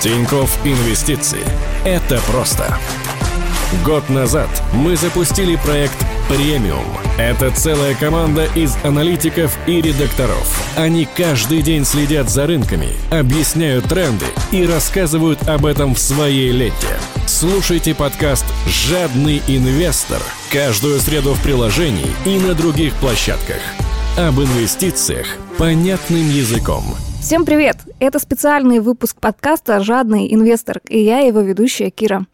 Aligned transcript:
Тиньков 0.00 0.64
Инвестиции. 0.64 1.44
Это 1.84 2.20
просто. 2.30 2.78
Год 3.84 4.08
назад 4.08 4.48
мы 4.72 4.96
запустили 4.96 5.56
проект 5.56 5.96
«Премиум». 6.28 6.86
Это 7.18 7.50
целая 7.50 7.94
команда 7.96 8.44
из 8.54 8.76
аналитиков 8.84 9.58
и 9.66 9.82
редакторов. 9.82 10.46
Они 10.76 11.06
каждый 11.16 11.62
день 11.62 11.84
следят 11.84 12.30
за 12.30 12.46
рынками, 12.46 12.90
объясняют 13.10 13.86
тренды 13.86 14.26
и 14.52 14.64
рассказывают 14.64 15.48
об 15.48 15.66
этом 15.66 15.96
в 15.96 15.98
своей 15.98 16.52
ленте. 16.52 16.96
Слушайте 17.26 17.94
подкаст 17.94 18.46
«Жадный 18.66 19.42
инвестор» 19.48 20.22
каждую 20.52 21.00
среду 21.00 21.34
в 21.34 21.42
приложении 21.42 22.14
и 22.24 22.38
на 22.38 22.54
других 22.54 22.94
площадках. 22.94 23.60
Об 24.16 24.40
инвестициях 24.40 25.26
понятным 25.58 26.30
языком– 26.30 26.96
Всем 27.20 27.44
привет! 27.44 27.76
Это 27.98 28.20
специальный 28.20 28.78
выпуск 28.78 29.18
подкаста 29.20 29.80
«Жадный 29.80 30.32
инвестор» 30.32 30.80
и 30.88 31.00
я 31.00 31.18
его 31.18 31.40
ведущая 31.40 31.90
Кира. 31.90 32.26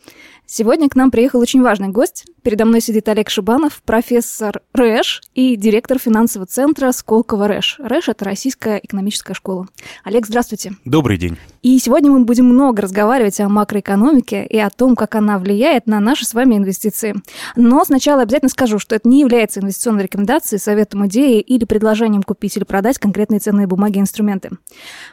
Сегодня 0.46 0.90
к 0.90 0.94
нам 0.94 1.10
приехал 1.10 1.40
очень 1.40 1.62
важный 1.62 1.88
гость. 1.88 2.26
Передо 2.42 2.66
мной 2.66 2.82
сидит 2.82 3.08
Олег 3.08 3.30
Шибанов, 3.30 3.82
профессор 3.82 4.60
РЭШ 4.74 5.22
и 5.34 5.56
директор 5.56 5.98
финансового 5.98 6.46
центра 6.46 6.92
Сколково 6.92 7.48
РЭШ. 7.48 7.78
РЭШ– 7.78 8.08
это 8.10 8.26
Российская 8.26 8.76
экономическая 8.76 9.32
школа. 9.32 9.66
Олег, 10.04 10.26
здравствуйте. 10.26 10.72
Добрый 10.84 11.16
день. 11.16 11.38
И 11.62 11.78
сегодня 11.78 12.10
мы 12.10 12.26
будем 12.26 12.44
много 12.44 12.82
разговаривать 12.82 13.40
о 13.40 13.48
макроэкономике 13.48 14.44
и 14.44 14.58
о 14.58 14.68
том, 14.68 14.96
как 14.96 15.14
она 15.14 15.38
влияет 15.38 15.86
на 15.86 15.98
наши 15.98 16.26
с 16.26 16.34
вами 16.34 16.56
инвестиции. 16.56 17.14
Но 17.56 17.82
сначала 17.86 18.20
обязательно 18.20 18.50
скажу, 18.50 18.78
что 18.78 18.94
это 18.94 19.08
не 19.08 19.20
является 19.20 19.60
инвестиционной 19.60 20.02
рекомендацией, 20.02 20.60
советом 20.60 21.06
идеи 21.06 21.40
или 21.40 21.64
предложением 21.64 22.22
купить 22.22 22.58
или 22.58 22.64
продать 22.64 22.98
конкретные 22.98 23.40
ценные 23.40 23.66
бумаги 23.66 23.96
и 23.96 24.00
инструменты. 24.02 24.50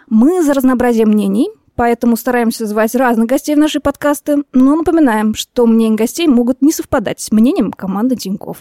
Мы 0.10 0.44
за 0.44 0.54
разнообразие 0.54 1.06
мнений– 1.06 1.50
поэтому 1.82 2.16
стараемся 2.16 2.68
звать 2.68 2.94
разных 2.94 3.28
гостей 3.28 3.56
в 3.56 3.58
наши 3.58 3.80
подкасты, 3.80 4.44
но 4.54 4.76
напоминаем, 4.76 5.34
что 5.34 5.66
мнения 5.66 5.96
гостей 5.96 6.28
могут 6.28 6.62
не 6.62 6.72
совпадать 6.72 7.20
с 7.20 7.32
мнением 7.32 7.72
команды 7.72 8.16
Тиньков. 8.16 8.58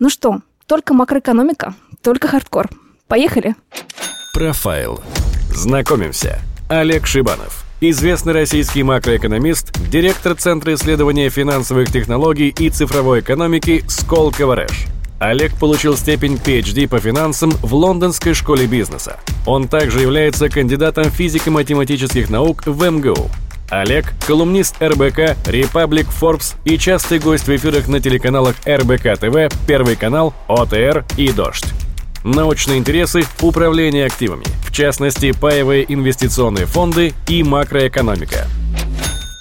Ну 0.00 0.10
что, 0.10 0.40
только 0.66 0.92
макроэкономика, 0.92 1.76
только 2.02 2.26
хардкор. 2.26 2.68
Поехали! 3.06 3.54
Профайл. 4.34 4.98
Знакомимся. 5.54 6.40
Олег 6.68 7.06
Шибанов. 7.06 7.64
Известный 7.80 8.32
российский 8.32 8.82
макроэкономист, 8.82 9.70
директор 9.88 10.34
Центра 10.34 10.74
исследования 10.74 11.30
финансовых 11.30 11.92
технологий 11.92 12.52
и 12.58 12.70
цифровой 12.70 13.20
экономики 13.20 13.84
Сколково 13.86 14.56
РЭШ. 14.56 14.86
Олег 15.24 15.54
получил 15.58 15.96
степень 15.96 16.34
PhD 16.34 16.86
по 16.86 17.00
финансам 17.00 17.50
в 17.62 17.74
Лондонской 17.74 18.34
школе 18.34 18.66
бизнеса. 18.66 19.18
Он 19.46 19.68
также 19.68 20.00
является 20.00 20.50
кандидатом 20.50 21.04
физико-математических 21.04 22.28
наук 22.28 22.66
в 22.66 22.90
МГУ. 22.90 23.30
Олег– 23.70 24.12
колумнист 24.26 24.76
РБК, 24.82 25.36
Republic 25.46 26.08
Forbes 26.20 26.56
и 26.66 26.76
частый 26.76 27.20
гость 27.20 27.48
в 27.48 27.56
эфирах 27.56 27.88
на 27.88 28.00
телеканалах 28.00 28.56
РБК 28.66 29.18
ТВ, 29.18 29.50
Первый 29.66 29.96
канал, 29.96 30.34
ОТР 30.46 31.06
и 31.16 31.32
Дождь. 31.32 31.72
Научные 32.22 32.76
интересы– 32.76 33.24
управление 33.40 34.04
активами, 34.04 34.44
в 34.68 34.72
частности, 34.72 35.32
паевые 35.32 35.90
инвестиционные 35.90 36.66
фонды 36.66 37.14
и 37.28 37.42
макроэкономика– 37.42 38.46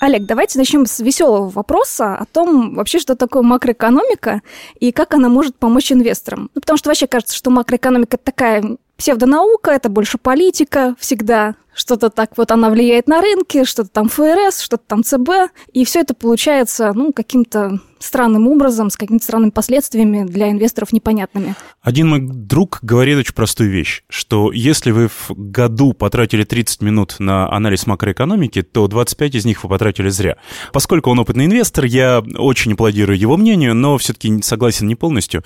Олег, 0.04 0.26
давайте 0.26 0.60
начнем 0.60 0.86
с 0.86 1.00
веселого 1.00 1.50
вопроса 1.50 2.18
о 2.18 2.26
том, 2.26 2.76
вообще, 2.76 3.00
что 3.00 3.16
такое 3.16 3.42
макроэкономика 3.42 4.42
и 4.78 4.92
как 4.92 5.14
она 5.14 5.30
может 5.30 5.56
помочь 5.56 5.94
инвесторам. 5.94 6.50
Ну, 6.54 6.60
потому 6.60 6.76
что 6.76 6.90
вообще 6.90 7.08
кажется, 7.08 7.34
что 7.34 7.50
макроэкономика 7.50 8.18
такая 8.18 8.76
псевдонаука, 8.98 9.72
это 9.72 9.90
больше 9.90 10.18
политика 10.18 10.96
всегда. 11.00 11.56
Что-то 11.76 12.10
так 12.10 12.38
вот 12.38 12.52
она 12.52 12.70
влияет 12.70 13.08
на 13.08 13.22
рынки, 13.22 13.64
что-то 13.64 13.90
там 13.90 14.08
ФРС, 14.08 14.60
что-то 14.60 14.84
там 14.88 15.04
ЦБ. 15.04 15.52
И 15.74 15.86
все 15.86 16.02
это 16.02 16.14
получается, 16.14 16.92
ну, 16.94 17.12
каким-то 17.12 17.80
странным 18.04 18.48
образом, 18.48 18.90
с 18.90 18.98
какими-то 18.98 19.24
странными 19.24 19.52
последствиями 19.52 20.26
для 20.26 20.52
инвесторов 20.52 20.92
непонятными. 20.92 21.56
Один 21.82 22.10
мой 22.10 22.20
друг 22.22 22.80
говорит 22.82 23.18
очень 23.18 23.34
простую 23.34 23.72
вещь, 23.72 24.04
что 24.10 24.52
если 24.52 24.92
вы 24.92 25.08
в 25.08 25.30
году 25.30 25.94
потратили 25.94 26.44
30 26.44 26.82
минут 26.82 27.16
на 27.20 27.50
анализ 27.52 27.88
макроэкономики, 27.88 28.62
то 28.62 28.88
25 28.88 29.36
из 29.36 29.46
них 29.46 29.64
вы 29.64 29.70
потратили 29.70 30.10
зря. 30.10 30.36
Поскольку 30.74 31.12
он 31.12 31.20
опытный 31.20 31.46
инвестор, 31.46 31.86
я 31.86 32.22
очень 32.38 32.74
аплодирую 32.74 33.18
его 33.18 33.38
мнению, 33.38 33.74
но 33.74 33.98
все-таки 33.98 34.42
согласен 34.42 34.88
не 34.88 34.96
полностью. 34.96 35.44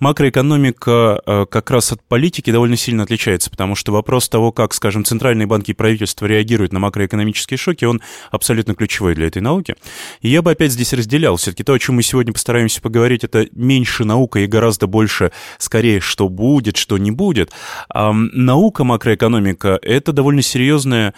Макроэкономика 0.00 1.22
э, 1.24 1.46
как 1.48 1.70
раз 1.70 1.92
от 1.92 2.02
политики 2.02 2.50
довольно 2.50 2.76
сильно 2.76 2.89
отличается, 2.98 3.50
потому 3.50 3.76
что 3.76 3.92
вопрос 3.92 4.28
того, 4.28 4.50
как, 4.50 4.74
скажем, 4.74 5.04
центральные 5.04 5.46
банки 5.46 5.70
и 5.70 5.74
правительство 5.74 6.26
реагируют 6.26 6.72
на 6.72 6.80
макроэкономические 6.80 7.58
шоки, 7.58 7.84
он 7.84 8.00
абсолютно 8.30 8.74
ключевой 8.74 9.14
для 9.14 9.28
этой 9.28 9.42
науки. 9.42 9.76
И 10.20 10.28
я 10.28 10.42
бы 10.42 10.50
опять 10.50 10.72
здесь 10.72 10.92
разделял 10.92 11.36
все-таки 11.36 11.62
то, 11.62 11.72
о 11.74 11.78
чем 11.78 11.96
мы 11.96 12.02
сегодня 12.02 12.32
постараемся 12.32 12.80
поговорить, 12.80 13.22
это 13.22 13.46
меньше 13.52 14.04
наука 14.04 14.40
и 14.40 14.46
гораздо 14.46 14.86
больше, 14.86 15.30
скорее, 15.58 16.00
что 16.00 16.28
будет, 16.28 16.76
что 16.76 16.98
не 16.98 17.10
будет. 17.10 17.52
А 17.88 18.12
наука 18.12 18.82
макроэкономика— 18.82 19.78
это 19.82 20.12
довольно 20.12 20.42
серьезная 20.42 21.14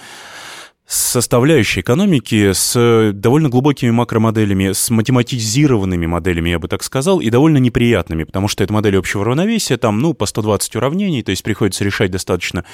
составляющей 0.95 1.81
экономики 1.81 2.53
с 2.53 3.13
довольно 3.15 3.49
глубокими 3.49 3.91
макромоделями, 3.91 4.73
с 4.73 4.91
математизированными 4.91 6.05
моделями, 6.05 6.51
я 6.51 6.59
бы 6.59 6.69
так 6.69 6.83
сказал, 6.83 7.21
и 7.21 7.31
довольно 7.31 7.57
неприятными, 7.57 8.25
потому 8.25 8.47
что 8.49 8.63
это 8.63 8.75
модели 8.75 8.97
общего 8.97 9.25
равновесия, 9.25 9.79
там, 9.79 10.01
ну, 10.01 10.13
по 10.13 10.27
120 10.27 10.77
уравнений, 10.77 11.23
то 11.23 11.31
есть 11.31 11.43
приходится 11.43 11.83
решать 11.85 12.11
достаточно 12.11 12.65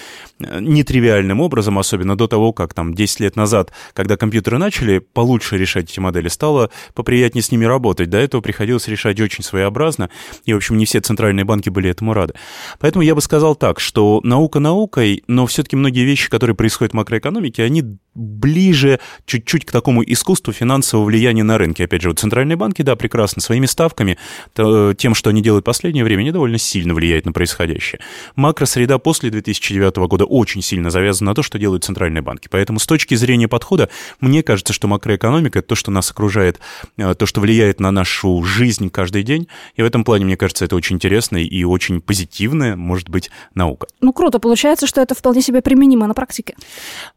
э, 0.41 0.59
нетривиальным 0.61 1.41
образом, 1.41 1.79
особенно 1.79 2.17
до 2.17 2.27
того, 2.27 2.53
как 2.53 2.75
там 2.75 2.93
10 2.93 3.21
лет 3.21 3.37
назад, 3.37 3.73
когда 3.93 4.17
компьютеры 4.17 4.59
начали 4.59 4.99
получше 4.99 5.57
решать 5.57 5.91
эти 5.91 6.01
модели, 6.01 6.27
стало 6.27 6.71
поприятнее 6.95 7.43
с 7.43 7.53
ними 7.53 7.67
работать. 7.67 8.11
До 8.11 8.19
этого 8.19 8.41
приходилось 8.41 8.89
решать 8.89 9.21
очень 9.21 9.45
своеобразно, 9.45 10.11
и, 10.45 10.53
в 10.53 10.57
общем, 10.57 10.77
не 10.77 10.87
все 10.87 11.01
центральные 11.01 11.45
банки 11.45 11.69
были 11.69 11.89
этому 11.89 12.15
рады. 12.15 12.35
Поэтому 12.81 13.03
я 13.03 13.15
бы 13.15 13.21
сказал 13.21 13.55
так, 13.55 13.79
что 13.79 14.21
наука 14.25 14.59
наукой, 14.59 15.23
но 15.29 15.47
все-таки 15.47 15.77
многие 15.77 16.05
вещи, 16.05 16.29
которые 16.29 16.57
происходят 16.57 16.93
в 16.93 16.97
макроэкономике, 16.97 17.63
они 17.63 17.85
ближе 18.15 18.99
чуть-чуть 19.27 19.65
к 19.65 19.73
такому 19.73 20.03
искусству 20.03 20.53
финансового 20.53 21.07
влияния 21.07 21.45
на 21.45 21.59
рынке. 21.59 21.85
Опять 21.85 22.03
же, 22.03 22.09
вот 22.09 22.19
центральные 22.19 22.57
банки, 22.57 22.83
да, 22.83 22.97
прекрасно, 22.97 23.41
своими 23.41 23.67
ставками, 23.67 24.19
то, 24.55 24.95
тем, 24.95 25.15
что 25.15 25.31
они 25.31 25.43
делают 25.43 25.65
в 25.65 25.67
последнее 25.67 26.05
время, 26.05 26.23
они 26.23 26.33
довольно 26.33 26.59
сильно 26.59 26.95
влияют 26.95 27.27
на 27.27 27.33
происходящее. 27.33 28.01
Макросреда 28.37 28.99
после 28.99 29.31
2009 29.31 29.97
года 30.09 30.25
очень 30.25 30.63
сильно 30.63 30.91
завязана 30.91 31.31
на 31.31 31.35
то, 31.35 31.43
что 31.43 31.59
делают 31.59 31.85
центральные 31.85 32.23
банки. 32.23 32.49
Поэтому 32.51 32.79
с 32.79 32.87
точки 32.87 33.15
зрения 33.15 33.49
подхода, 33.49 33.89
мне 34.21 34.43
кажется, 34.43 34.73
что 34.73 34.89
макроэкономика— 34.89 35.59
это 35.61 35.69
то, 35.69 35.75
что 35.75 35.91
нас 35.91 36.11
окружает, 36.11 36.59
э, 36.97 37.15
то, 37.15 37.27
что 37.27 37.41
влияет 37.41 37.81
на 37.81 37.91
нашу 37.91 38.43
жизнь 38.43 38.91
каждый 38.91 39.23
день. 39.23 39.49
И 39.77 39.83
в 39.83 39.85
этом 39.85 40.05
плане, 40.05 40.25
мне 40.25 40.37
кажется, 40.37 40.65
это 40.65 40.75
очень 40.77 40.97
интересная 40.97 41.43
и 41.43 41.65
очень 41.65 42.01
позитивная, 42.01 42.75
может 42.75 43.09
быть, 43.09 43.31
наука. 43.55 43.87
Ну, 44.01 44.13
круто. 44.13 44.39
Получается, 44.39 44.87
что 44.87 45.01
это 45.01 45.15
вполне 45.15 45.43
себе 45.43 45.63
применимо 45.63 46.07
на 46.07 46.15
практике. 46.15 46.57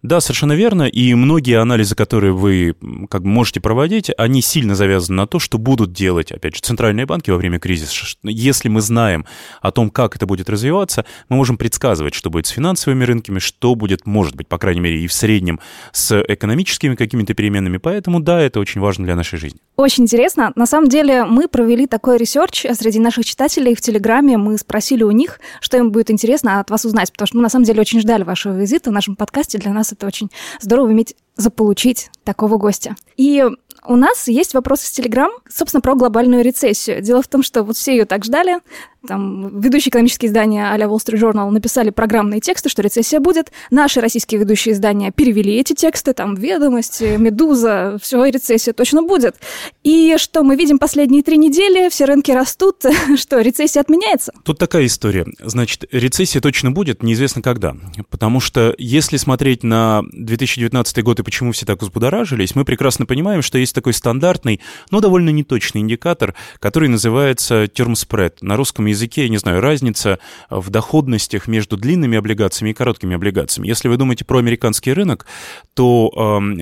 Да, 0.04 0.20
совершенно 0.22 0.54
верно 0.54 0.81
и 0.88 1.14
многие 1.14 1.60
анализы, 1.60 1.96
которые 1.96 2.34
вы 2.34 2.76
как 3.10 3.24
бы 3.24 3.28
можете 3.28 3.60
проводить, 3.60 4.12
они 4.18 4.42
сильно 4.42 4.76
завязаны 4.76 5.18
на 5.18 5.28
то, 5.28 5.40
что 5.40 5.58
будут 5.58 5.94
делать, 5.94 6.32
опять 6.32 6.56
же, 6.56 6.62
центральные 6.62 7.06
банки 7.06 7.30
во 7.30 7.38
время 7.38 7.60
кризиса. 7.60 8.18
Если 8.24 8.70
мы 8.70 8.82
знаем 8.82 9.26
о 9.62 9.72
том, 9.72 9.90
как 9.90 10.16
это 10.16 10.26
будет 10.26 10.50
развиваться, 10.50 11.06
мы 11.30 11.38
можем 11.38 11.58
предсказывать, 11.58 12.14
что 12.14 12.30
будет 12.30 12.48
с 12.48 12.50
финансовыми 12.50 13.04
рынками, 13.04 13.40
что 13.40 13.76
будет, 13.76 14.06
может 14.06 14.36
быть, 14.36 14.48
по 14.48 14.58
крайней 14.58 14.82
мере, 14.82 15.04
и 15.04 15.08
в 15.08 15.14
среднем 15.14 15.60
с 15.92 16.22
экономическими 16.28 16.96
какими-то 16.96 17.34
переменами. 17.34 17.78
Поэтому, 17.78 18.20
да, 18.20 18.40
это 18.42 18.60
очень 18.60 18.82
важно 18.82 19.06
для 19.06 19.16
нашей 19.16 19.40
жизни. 19.40 19.60
Очень 19.78 20.04
интересно. 20.04 20.52
На 20.56 20.66
самом 20.66 20.90
деле, 20.90 21.26
мы 21.26 21.48
провели 21.48 21.88
такой 21.88 22.18
research 22.18 22.66
среди 22.74 23.00
наших 23.00 23.26
читателей 23.26 23.76
в 23.76 23.82
Телеграме. 23.82 24.38
Мы 24.38 24.58
спросили 24.58 25.04
у 25.04 25.12
них, 25.12 25.40
что 25.60 25.78
им 25.78 25.92
будет 25.92 26.12
интересно 26.12 26.60
от 26.60 26.70
вас 26.70 26.86
узнать, 26.86 27.12
потому 27.12 27.28
что 27.28 27.38
мы, 27.38 27.44
на 27.44 27.50
самом 27.50 27.66
деле, 27.66 27.82
очень 27.82 28.00
ждали 28.00 28.24
вашего 28.24 28.58
визита 28.58 28.90
в 28.90 28.94
нашем 28.94 29.16
подкасте. 29.16 29.58
Для 29.58 29.74
нас 29.74 29.92
это 29.92 30.08
очень 30.08 30.30
здорово 30.60 30.71
здорово 30.72 30.94
иметь 30.94 31.18
заполучить 31.36 32.10
такого 32.24 32.56
гостя. 32.56 32.96
И 33.18 33.46
у 33.86 33.96
нас 33.98 34.30
есть 34.30 34.54
вопрос 34.54 34.86
из 34.86 34.92
Телеграм, 34.92 35.30
собственно, 35.50 35.82
про 35.82 35.96
глобальную 35.96 36.46
рецессию. 36.46 37.02
Дело 37.02 37.22
в 37.22 37.28
том, 37.28 37.44
что 37.44 37.64
вот 37.64 37.76
все 37.76 37.92
ее 37.92 38.06
так 38.06 38.24
ждали, 38.24 38.60
там 39.08 39.60
ведущие 39.60 39.90
экономические 39.90 40.30
издания 40.30 40.72
а 40.72 40.78
Wall 40.78 40.98
Street 40.98 41.20
Journal 41.20 41.50
написали 41.50 41.90
программные 41.90 42.40
тексты, 42.40 42.70
что 42.70 42.82
рецессия 42.82 43.20
будет. 43.20 43.52
Наши 43.72 44.00
российские 44.00 44.40
ведущие 44.40 44.74
издания 44.74 45.12
перевели 45.12 45.56
эти 45.56 45.74
тексты, 45.74 46.14
там 46.14 46.36
«Ведомости», 46.36 47.18
«Медуза», 47.18 47.98
все, 48.02 48.24
рецессия 48.26 48.74
точно 48.74 49.04
будет. 49.04 49.36
И 49.84 50.16
что 50.18 50.44
мы 50.44 50.56
видим 50.56 50.78
последние 50.78 51.24
три 51.24 51.38
недели, 51.38 51.90
все 51.90 52.06
рынки 52.06 52.32
растут, 52.32 52.84
что 53.18 53.42
рецессия 53.42 53.82
отменяется? 53.82 54.34
Тут 54.44 54.60
такая 54.60 54.86
история. 54.86 55.26
Значит, 55.40 55.86
рецессия 55.92 56.42
точно 56.42 56.72
будет, 56.72 57.02
неизвестно 57.02 57.42
когда. 57.42 57.76
Потому 58.10 58.40
что 58.40 58.76
если 58.78 59.18
смотреть 59.18 59.64
на 59.64 60.04
2019 60.12 61.04
год 61.04 61.20
и 61.20 61.24
почему 61.24 61.52
все 61.54 61.66
так 61.66 61.82
взбудоражились, 61.82 62.56
мы 62.56 62.66
прекрасно 62.66 63.06
понимаем, 63.06 63.42
что 63.42 63.58
есть 63.58 63.74
такой 63.74 63.94
стандартный, 63.94 64.62
но 64.92 65.00
довольно 65.00 65.30
неточный 65.30 65.82
индикатор, 65.82 66.36
который 66.60 66.90
называется 66.90 67.64
spread. 67.66 68.34
На 68.42 68.58
русском 68.58 68.91
языке, 68.92 69.24
я 69.24 69.30
не 69.30 69.38
знаю, 69.38 69.62
разница 69.62 70.20
в 70.50 70.70
доходностях 70.70 71.48
между 71.48 71.78
длинными 71.78 72.18
облигациями 72.18 72.72
и 72.72 72.74
короткими 72.74 73.16
облигациями. 73.16 73.68
Если 73.68 73.88
вы 73.88 73.98
думаете 73.98 74.26
про 74.26 74.40
американский 74.40 74.94
рынок, 74.94 75.26
то 75.74 76.12
э, 76.14 76.20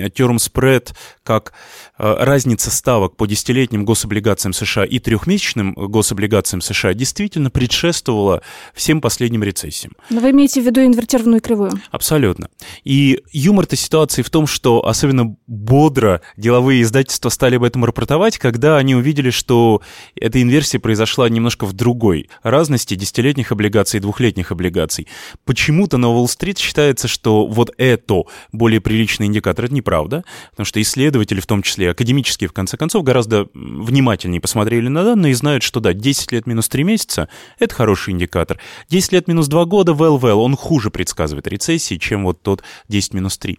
term 0.08 0.36
spread 0.36 0.94
как 1.22 1.52
э, 1.98 2.14
разница 2.18 2.70
ставок 2.70 3.16
по 3.16 3.26
десятилетним 3.26 3.84
гособлигациям 3.84 4.52
США 4.52 4.84
и 4.84 4.98
трехмесячным 4.98 5.72
гособлигациям 5.74 6.60
США 6.60 6.94
действительно 6.94 7.50
предшествовала 7.50 8.42
всем 8.74 9.00
последним 9.00 9.42
рецессиям. 9.42 9.94
Но 10.10 10.20
вы 10.20 10.30
имеете 10.30 10.60
в 10.60 10.64
виду 10.64 10.80
инвертированную 10.80 11.40
кривую? 11.40 11.72
Абсолютно. 11.90 12.48
И 12.84 13.22
юмор 13.32 13.66
этой 13.70 13.78
ситуации 13.78 14.22
в 14.22 14.30
том, 14.30 14.46
что 14.46 14.86
особенно 14.86 15.36
бодро 15.46 16.22
деловые 16.36 16.82
издательства 16.82 17.28
стали 17.28 17.56
об 17.56 17.62
этом 17.62 17.84
рапортовать, 17.84 18.38
когда 18.38 18.76
они 18.76 18.94
увидели, 18.96 19.30
что 19.30 19.82
эта 20.16 20.42
инверсия 20.42 20.80
произошла 20.80 21.28
немножко 21.28 21.66
в 21.66 21.72
другой 21.72 22.19
разности 22.42 22.94
десятилетних 22.94 23.52
облигаций 23.52 23.98
и 23.98 24.00
двухлетних 24.00 24.52
облигаций. 24.52 25.06
Почему-то 25.44 25.96
на 25.96 26.08
Уолл-стрит 26.08 26.58
считается, 26.58 27.08
что 27.08 27.46
вот 27.46 27.72
это 27.76 28.00
более 28.52 28.80
приличный 28.80 29.26
индикатор. 29.26 29.66
Это 29.66 29.74
неправда, 29.74 30.24
потому 30.50 30.64
что 30.64 30.80
исследователи, 30.80 31.40
в 31.40 31.46
том 31.46 31.62
числе 31.62 31.90
академические, 31.90 32.48
в 32.48 32.52
конце 32.52 32.76
концов, 32.76 33.04
гораздо 33.04 33.48
внимательнее 33.54 34.40
посмотрели 34.40 34.88
на 34.88 35.04
данные 35.04 35.32
и 35.32 35.34
знают, 35.34 35.62
что 35.62 35.80
да, 35.80 35.92
10 35.92 36.32
лет 36.32 36.46
минус 36.46 36.68
3 36.68 36.84
месяца— 36.84 37.28
это 37.58 37.74
хороший 37.74 38.12
индикатор. 38.12 38.58
10 38.88 39.12
лет 39.12 39.28
минус 39.28 39.48
2 39.48 39.64
года, 39.66 39.92
well, 39.92 40.18
well, 40.20 40.36
он 40.36 40.56
хуже 40.56 40.90
предсказывает 40.90 41.46
рецессии, 41.46 41.96
чем 41.96 42.24
вот 42.24 42.42
тот 42.42 42.62
10 42.88 43.14
минус 43.14 43.38
3. 43.38 43.58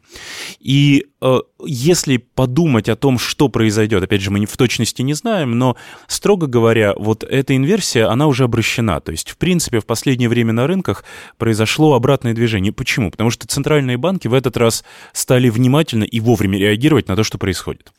И 0.59 1.05
э, 1.21 1.39
если 1.65 2.17
подумать 2.17 2.89
о 2.89 2.95
том, 2.95 3.19
что 3.19 3.49
произойдет, 3.49 4.03
опять 4.03 4.21
же, 4.21 4.31
мы 4.31 4.45
в 4.45 4.57
точности 4.57 5.01
не 5.01 5.13
знаем, 5.13 5.57
но, 5.57 5.77
строго 6.07 6.47
говоря, 6.47 6.93
вот 6.97 7.23
эта 7.23 7.55
инверсия, 7.55 8.09
она 8.09 8.27
уже 8.27 8.43
обращена. 8.43 8.99
То 8.99 9.11
есть, 9.11 9.29
в 9.29 9.37
принципе, 9.37 9.79
в 9.79 9.85
последнее 9.85 10.29
время 10.29 10.53
на 10.53 10.67
рынках 10.67 11.03
произошло 11.37 11.93
обратное 11.93 12.33
движение. 12.33 12.71
Почему? 12.71 13.11
Потому 13.11 13.29
что 13.29 13.47
центральные 13.47 13.97
банки 13.97 14.27
в 14.27 14.33
этот 14.33 14.57
раз 14.57 14.83
стали 15.13 15.49
внимательно 15.49 16.03
и 16.03 16.19
вовремя 16.19 16.57
реагировать 16.57 17.07
на 17.07 17.15
то, 17.15 17.23
что 17.23 17.37
происходит. 17.37 17.91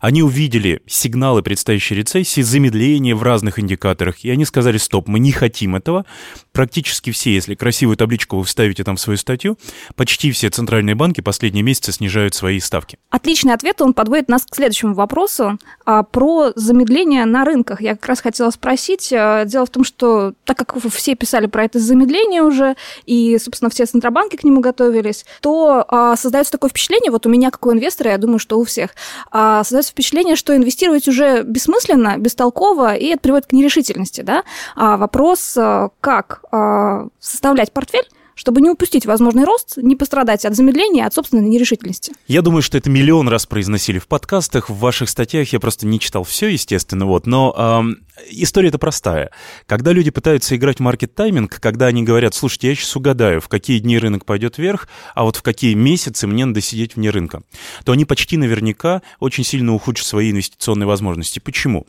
Они 0.00 0.22
увидели 0.22 0.82
сигналы 0.86 1.42
предстоящей 1.42 1.94
рецессии, 1.94 2.40
замедление 2.40 3.14
в 3.14 3.22
разных 3.22 3.58
индикаторах, 3.58 4.24
и 4.24 4.30
они 4.30 4.44
сказали, 4.44 4.78
стоп, 4.78 5.08
мы 5.08 5.18
не 5.18 5.32
хотим 5.32 5.76
этого. 5.76 6.04
Практически 6.52 7.10
все, 7.10 7.34
если 7.34 7.54
красивую 7.54 7.96
табличку 7.96 8.38
вы 8.38 8.44
вставите 8.44 8.84
там 8.84 8.96
в 8.96 9.00
свою 9.00 9.16
статью, 9.16 9.58
почти 9.94 10.30
все 10.30 10.50
центральные 10.50 10.94
банки 10.94 11.20
последние 11.20 11.62
месяцы 11.62 11.92
снижают 11.92 12.34
свои 12.34 12.60
ставки. 12.60 12.98
Отличный 13.08 13.54
ответ, 13.54 13.80
он 13.80 13.94
подводит 13.94 14.28
нас 14.28 14.44
к 14.44 14.54
следующему 14.54 14.92
вопросу 14.92 15.58
а, 15.84 16.02
про 16.02 16.50
замедление 16.56 17.24
на 17.24 17.44
рынках. 17.44 17.80
Я 17.80 17.94
как 17.94 18.06
раз 18.06 18.20
хотела 18.20 18.50
спросить. 18.50 19.12
А, 19.12 19.44
дело 19.44 19.64
в 19.64 19.70
том, 19.70 19.84
что 19.84 20.34
так 20.44 20.58
как 20.58 20.76
все 20.92 21.14
писали 21.14 21.46
про 21.46 21.64
это 21.64 21.78
замедление 21.78 22.42
уже, 22.42 22.74
и, 23.04 23.38
собственно, 23.38 23.70
все 23.70 23.86
центробанки 23.86 24.34
к 24.34 24.42
нему 24.42 24.60
готовились, 24.60 25.24
то 25.40 25.84
а, 25.88 26.16
создается 26.16 26.52
такое 26.52 26.68
впечатление, 26.68 27.12
вот 27.12 27.26
у 27.26 27.28
меня 27.28 27.52
как 27.52 27.64
у 27.66 27.72
инвестора, 27.72 28.10
я 28.10 28.18
думаю, 28.18 28.40
что 28.40 28.58
у 28.58 28.64
всех, 28.64 28.90
а, 29.30 29.62
создается 29.62 29.92
впечатление, 29.92 30.34
что 30.34 30.56
инвестировать 30.56 31.06
уже 31.06 31.42
бессмысленно, 31.44 32.18
бестолково, 32.18 32.96
и 32.96 33.06
это 33.06 33.20
приводит 33.20 33.46
к 33.46 33.52
нерешительности. 33.52 34.22
Да? 34.22 34.42
А 34.74 34.96
вопрос, 34.96 35.56
а, 35.56 35.90
как 36.00 36.42
а, 36.50 37.06
составлять 37.20 37.72
портфель, 37.72 38.08
чтобы 38.36 38.60
не 38.60 38.70
упустить 38.70 39.06
возможный 39.06 39.44
рост, 39.44 39.78
не 39.78 39.96
пострадать 39.96 40.44
от 40.44 40.54
замедления, 40.54 41.06
от 41.06 41.14
собственной 41.14 41.48
нерешительности. 41.48 42.12
Я 42.28 42.42
думаю, 42.42 42.62
что 42.62 42.76
это 42.78 42.90
миллион 42.90 43.28
раз 43.28 43.46
произносили 43.46 43.98
в 43.98 44.06
подкастах, 44.06 44.68
в 44.68 44.76
ваших 44.76 45.08
статьях. 45.08 45.52
Я 45.52 45.58
просто 45.58 45.86
не 45.86 45.98
читал 45.98 46.22
все, 46.22 46.48
естественно, 46.48 47.06
вот. 47.06 47.26
Но 47.26 47.54
эм, 47.56 48.04
история 48.30 48.68
это 48.68 48.78
простая. 48.78 49.30
Когда 49.66 49.92
люди 49.92 50.10
пытаются 50.10 50.54
играть 50.54 50.76
в 50.76 50.80
маркет-тайминг, 50.80 51.58
когда 51.60 51.86
они 51.86 52.02
говорят, 52.02 52.34
слушайте, 52.34 52.68
я 52.68 52.74
сейчас 52.74 52.94
угадаю, 52.94 53.40
в 53.40 53.48
какие 53.48 53.78
дни 53.78 53.98
рынок 53.98 54.26
пойдет 54.26 54.58
вверх, 54.58 54.86
а 55.14 55.24
вот 55.24 55.36
в 55.36 55.42
какие 55.42 55.72
месяцы 55.72 56.26
мне 56.26 56.44
надо 56.44 56.60
сидеть 56.60 56.94
вне 56.94 57.08
рынка, 57.08 57.42
то 57.84 57.92
они 57.92 58.04
почти 58.04 58.36
наверняка 58.36 59.00
очень 59.18 59.44
сильно 59.44 59.72
ухудшат 59.74 60.06
свои 60.06 60.30
инвестиционные 60.30 60.86
возможности. 60.86 61.38
Почему? 61.38 61.86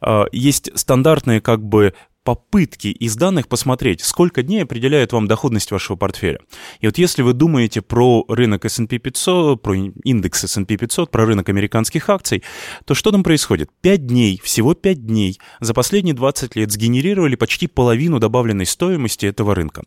Э, 0.00 0.24
есть 0.32 0.70
стандартные 0.74 1.42
как 1.42 1.62
бы 1.62 1.92
попытки 2.24 2.88
из 2.88 3.16
данных 3.16 3.48
посмотреть, 3.48 4.02
сколько 4.02 4.42
дней 4.42 4.62
определяет 4.62 5.12
вам 5.12 5.26
доходность 5.26 5.70
вашего 5.70 5.96
портфеля. 5.96 6.38
И 6.80 6.86
вот 6.86 6.98
если 6.98 7.22
вы 7.22 7.32
думаете 7.32 7.80
про 7.80 8.24
рынок 8.28 8.64
S&P 8.66 8.98
500, 8.98 9.62
про 9.62 9.74
индекс 9.74 10.44
S&P 10.44 10.76
500, 10.76 11.10
про 11.10 11.24
рынок 11.24 11.48
американских 11.48 12.10
акций, 12.10 12.42
то 12.84 12.94
что 12.94 13.10
там 13.10 13.22
происходит? 13.22 13.70
5 13.80 14.06
дней, 14.06 14.40
всего 14.42 14.74
5 14.74 15.06
дней 15.06 15.38
за 15.60 15.72
последние 15.72 16.14
20 16.14 16.56
лет 16.56 16.70
сгенерировали 16.70 17.36
почти 17.36 17.66
половину 17.66 18.18
добавленной 18.18 18.66
стоимости 18.66 19.24
этого 19.24 19.54
рынка. 19.54 19.82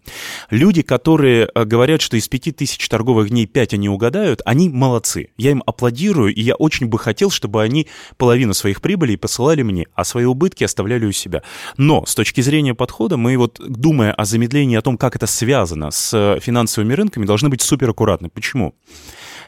Люди, 0.49 0.81
которые 0.81 1.49
э, 1.53 1.65
говорят, 1.65 2.01
что 2.01 2.17
из 2.17 2.27
5000 2.27 2.89
торговых 2.89 3.29
дней 3.29 3.45
5 3.45 3.75
они 3.75 3.89
угадают, 3.89 4.41
они 4.45 4.69
молодцы. 4.69 5.29
Я 5.37 5.51
им 5.51 5.61
аплодирую, 5.65 6.33
и 6.33 6.41
я 6.41 6.55
очень 6.55 6.87
бы 6.87 6.97
хотел, 6.97 7.29
чтобы 7.29 7.61
они 7.61 7.87
половину 8.17 8.53
своих 8.53 8.81
прибылей 8.81 9.17
посылали 9.17 9.61
мне, 9.61 9.85
а 9.93 10.03
свои 10.03 10.25
убытки 10.25 10.63
оставляли 10.63 11.05
у 11.05 11.11
себя. 11.11 11.43
Но 11.77 12.05
с 12.05 12.15
точки 12.23 12.39
зрения 12.39 12.73
подхода, 12.73 13.17
мы 13.17 13.37
вот, 13.37 13.59
думая 13.59 14.13
о 14.13 14.23
замедлении, 14.23 14.77
о 14.77 14.81
том, 14.81 14.97
как 14.97 15.17
это 15.17 15.27
связано 15.27 15.91
с 15.91 16.13
э, 16.13 16.39
финансовыми 16.39 16.93
рынками, 16.93 17.25
должны 17.25 17.49
быть 17.49 17.61
супер 17.61 17.89
аккуратны. 17.89 18.29
Почему? 18.29 18.75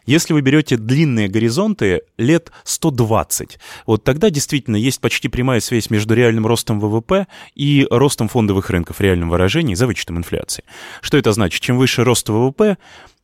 Если 0.05 0.33
вы 0.33 0.41
берете 0.41 0.75
длинные 0.75 1.29
горизонты 1.29 2.01
лет 2.17 2.51
120, 2.65 3.59
вот 3.85 4.03
тогда 4.03 4.29
действительно 4.29 4.75
есть 4.75 4.99
почти 4.99 5.29
прямая 5.29 5.61
связь 5.61 5.89
между 5.89 6.15
реальным 6.15 6.45
ростом 6.45 6.81
ВВП 6.81 7.27
и 7.55 7.87
ростом 7.89 8.27
фондовых 8.27 8.69
рынков 8.69 8.97
в 8.97 9.01
реальном 9.01 9.29
выражении 9.29 9.73
за 9.73 9.87
вычетом 9.87 10.17
инфляции. 10.17 10.65
Что 10.99 11.17
это 11.17 11.31
значит? 11.31 11.61
Чем 11.61 11.77
выше 11.77 12.03
рост 12.03 12.27
ВВП, 12.27 12.77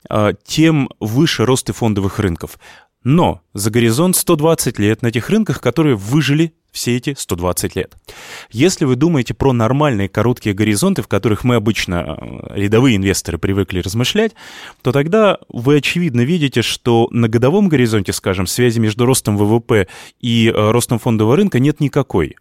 э, 0.09 0.33
тем 0.45 0.89
выше 1.01 1.45
росты 1.45 1.73
фондовых 1.73 2.19
рынков. 2.19 2.57
Но 3.03 3.41
за 3.53 3.69
горизонт 3.69 4.15
120 4.15 4.79
лет 4.79 5.01
на 5.01 5.11
тех 5.11 5.29
рынках, 5.29 5.59
которые 5.59 5.95
выжили 5.95 6.53
все 6.71 6.95
эти 6.95 7.15
120 7.17 7.75
лет. 7.75 7.97
Если 8.49 8.85
вы 8.85 8.95
думаете 8.95 9.33
про 9.33 9.53
нормальные 9.53 10.09
короткие 10.09 10.55
горизонты, 10.55 11.01
в 11.01 11.07
которых 11.07 11.43
мы 11.43 11.55
обычно, 11.55 12.17
э, 12.17 12.59
рядовые 12.61 12.95
инвесторы, 12.95 13.37
привыкли 13.37 13.79
размышлять, 13.79 14.33
то 14.81 14.91
тогда 14.91 15.37
вы 15.49 15.77
очевидно 15.77 16.21
видите, 16.21 16.61
что 16.61 17.07
на 17.11 17.27
годовом 17.27 17.67
горизонте, 17.67 18.13
скажем, 18.13 18.47
связи 18.47 18.79
между 18.79 19.05
ростом 19.05 19.37
ВВП 19.37 19.87
и 20.19 20.47
э, 20.47 20.71
ростом 20.71 20.99
фондового 20.99 21.35
рынка 21.35 21.59
нет 21.59 21.79
никакой. 21.79 22.35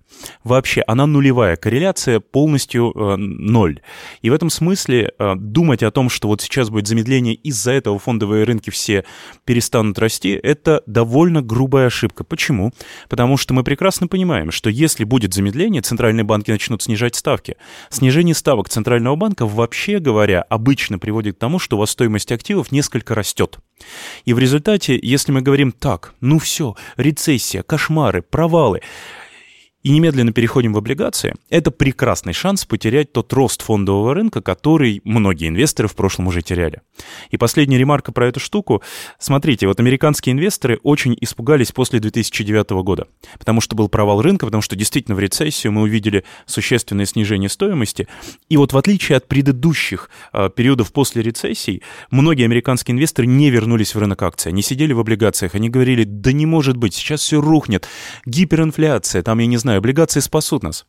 Вообще, 0.44 0.82
она 0.86 1.06
нулевая, 1.06 1.56
корреляция 1.56 2.20
полностью 2.20 2.92
э, 2.94 3.16
ноль. 3.16 3.80
И 4.22 4.30
в 4.30 4.32
этом 4.32 4.50
смысле 4.50 5.12
э, 5.18 5.34
думать 5.36 5.82
о 5.82 5.90
том, 5.90 6.08
что 6.08 6.28
вот 6.28 6.40
сейчас 6.40 6.70
будет 6.70 6.86
замедление, 6.86 7.34
из-за 7.34 7.72
этого 7.72 7.98
фондовые 7.98 8.44
рынки 8.44 8.70
все 8.70 9.04
перестанут 9.44 9.98
расти, 9.98 10.30
это 10.30 10.82
довольно 10.86 11.42
грубая 11.42 11.86
ошибка. 11.86 12.24
Почему? 12.24 12.72
Потому 13.08 13.36
что 13.36 13.54
мы 13.54 13.64
прекрасно 13.64 14.08
понимаем, 14.08 14.50
что 14.50 14.70
если 14.70 15.04
будет 15.04 15.34
замедление, 15.34 15.82
центральные 15.82 16.24
банки 16.24 16.50
начнут 16.50 16.82
снижать 16.82 17.14
ставки. 17.14 17.56
Снижение 17.90 18.34
ставок 18.34 18.68
Центрального 18.68 19.16
банка, 19.16 19.46
вообще 19.46 19.98
говоря, 19.98 20.42
обычно 20.42 20.98
приводит 20.98 21.36
к 21.36 21.38
тому, 21.38 21.58
что 21.58 21.76
у 21.76 21.80
вас 21.80 21.90
стоимость 21.90 22.32
активов 22.32 22.72
несколько 22.72 23.14
растет. 23.14 23.58
И 24.24 24.32
в 24.32 24.38
результате, 24.38 24.98
если 25.00 25.32
мы 25.32 25.42
говорим 25.42 25.72
так, 25.72 26.14
ну 26.20 26.38
все, 26.38 26.76
рецессия, 26.96 27.62
кошмары, 27.62 28.22
провалы, 28.22 28.80
и 29.82 29.90
немедленно 29.90 30.32
переходим 30.32 30.74
в 30.74 30.78
облигации, 30.78 31.34
это 31.48 31.70
прекрасный 31.70 32.32
шанс 32.32 32.64
потерять 32.64 33.12
тот 33.12 33.32
рост 33.32 33.62
фондового 33.62 34.14
рынка, 34.14 34.42
который 34.42 35.00
многие 35.04 35.48
инвесторы 35.48 35.88
в 35.88 35.94
прошлом 35.94 36.26
уже 36.26 36.42
теряли. 36.42 36.82
И 37.30 37.36
последняя 37.36 37.78
ремарка 37.78 38.12
про 38.12 38.28
эту 38.28 38.40
штуку. 38.40 38.82
Смотрите, 39.18 39.66
вот 39.66 39.80
американские 39.80 40.34
инвесторы 40.34 40.78
очень 40.82 41.16
испугались 41.20 41.72
после 41.72 41.98
2009 41.98 42.70
года, 42.82 43.08
потому 43.38 43.60
что 43.60 43.74
был 43.74 43.88
провал 43.88 44.20
рынка, 44.20 44.46
потому 44.46 44.60
что 44.60 44.76
действительно 44.76 45.14
в 45.14 45.20
рецессию 45.20 45.72
мы 45.72 45.82
увидели 45.82 46.24
существенное 46.46 47.06
снижение 47.06 47.48
стоимости. 47.48 48.06
И 48.48 48.56
вот 48.56 48.72
в 48.72 48.76
отличие 48.76 49.16
от 49.16 49.28
предыдущих 49.28 50.10
э, 50.32 50.50
периодов 50.54 50.92
после 50.92 51.22
рецессий, 51.22 51.82
многие 52.10 52.44
американские 52.44 52.94
инвесторы 52.94 53.26
не 53.26 53.50
вернулись 53.50 53.94
в 53.94 53.98
рынок 53.98 54.22
акций, 54.22 54.50
они 54.52 54.62
сидели 54.62 54.92
в 54.92 55.00
облигациях, 55.00 55.54
они 55.54 55.70
говорили, 55.70 56.04
да 56.04 56.32
не 56.32 56.44
может 56.44 56.76
быть, 56.76 56.94
сейчас 56.94 57.22
все 57.22 57.40
рухнет, 57.40 57.88
гиперинфляция, 58.26 59.22
там, 59.22 59.38
я 59.38 59.46
не 59.46 59.56
знаю, 59.56 59.69
знаю, 59.70 59.78
облигации 59.78 60.18
спасут 60.20 60.64
нас. 60.64 60.84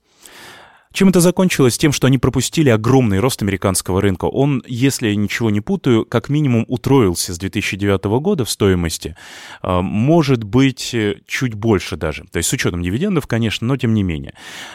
Чем 0.92 1.10
это 1.10 1.22
закончилось? 1.22 1.78
Тем, 1.78 1.92
что 1.92 2.08
они 2.08 2.18
пропустили 2.18 2.70
огромный 2.70 3.20
рост 3.20 3.42
американского 3.42 4.02
рынка. 4.02 4.26
Он, 4.26 4.62
если 4.68 5.08
я 5.08 5.16
ничего 5.16 5.50
не 5.50 5.62
путаю, 5.62 6.06
как 6.06 6.30
минимум 6.30 6.66
утроился 6.68 7.34
с 7.34 7.38
2009 7.38 8.04
года 8.22 8.46
в 8.46 8.50
стоимости. 8.50 9.16
А, 9.62 9.82
может 9.82 10.44
быть, 10.44 10.94
э, 10.94 11.22
чуть 11.28 11.54
больше 11.54 11.96
даже. 11.96 12.26
То 12.32 12.38
есть 12.38 12.50
с 12.50 12.54
учетом 12.54 12.84
дивидендов, 12.84 13.26
конечно, 13.28 13.68
но 13.68 13.78
тем 13.78 13.94
не 13.94 14.04
менее. 14.04 14.34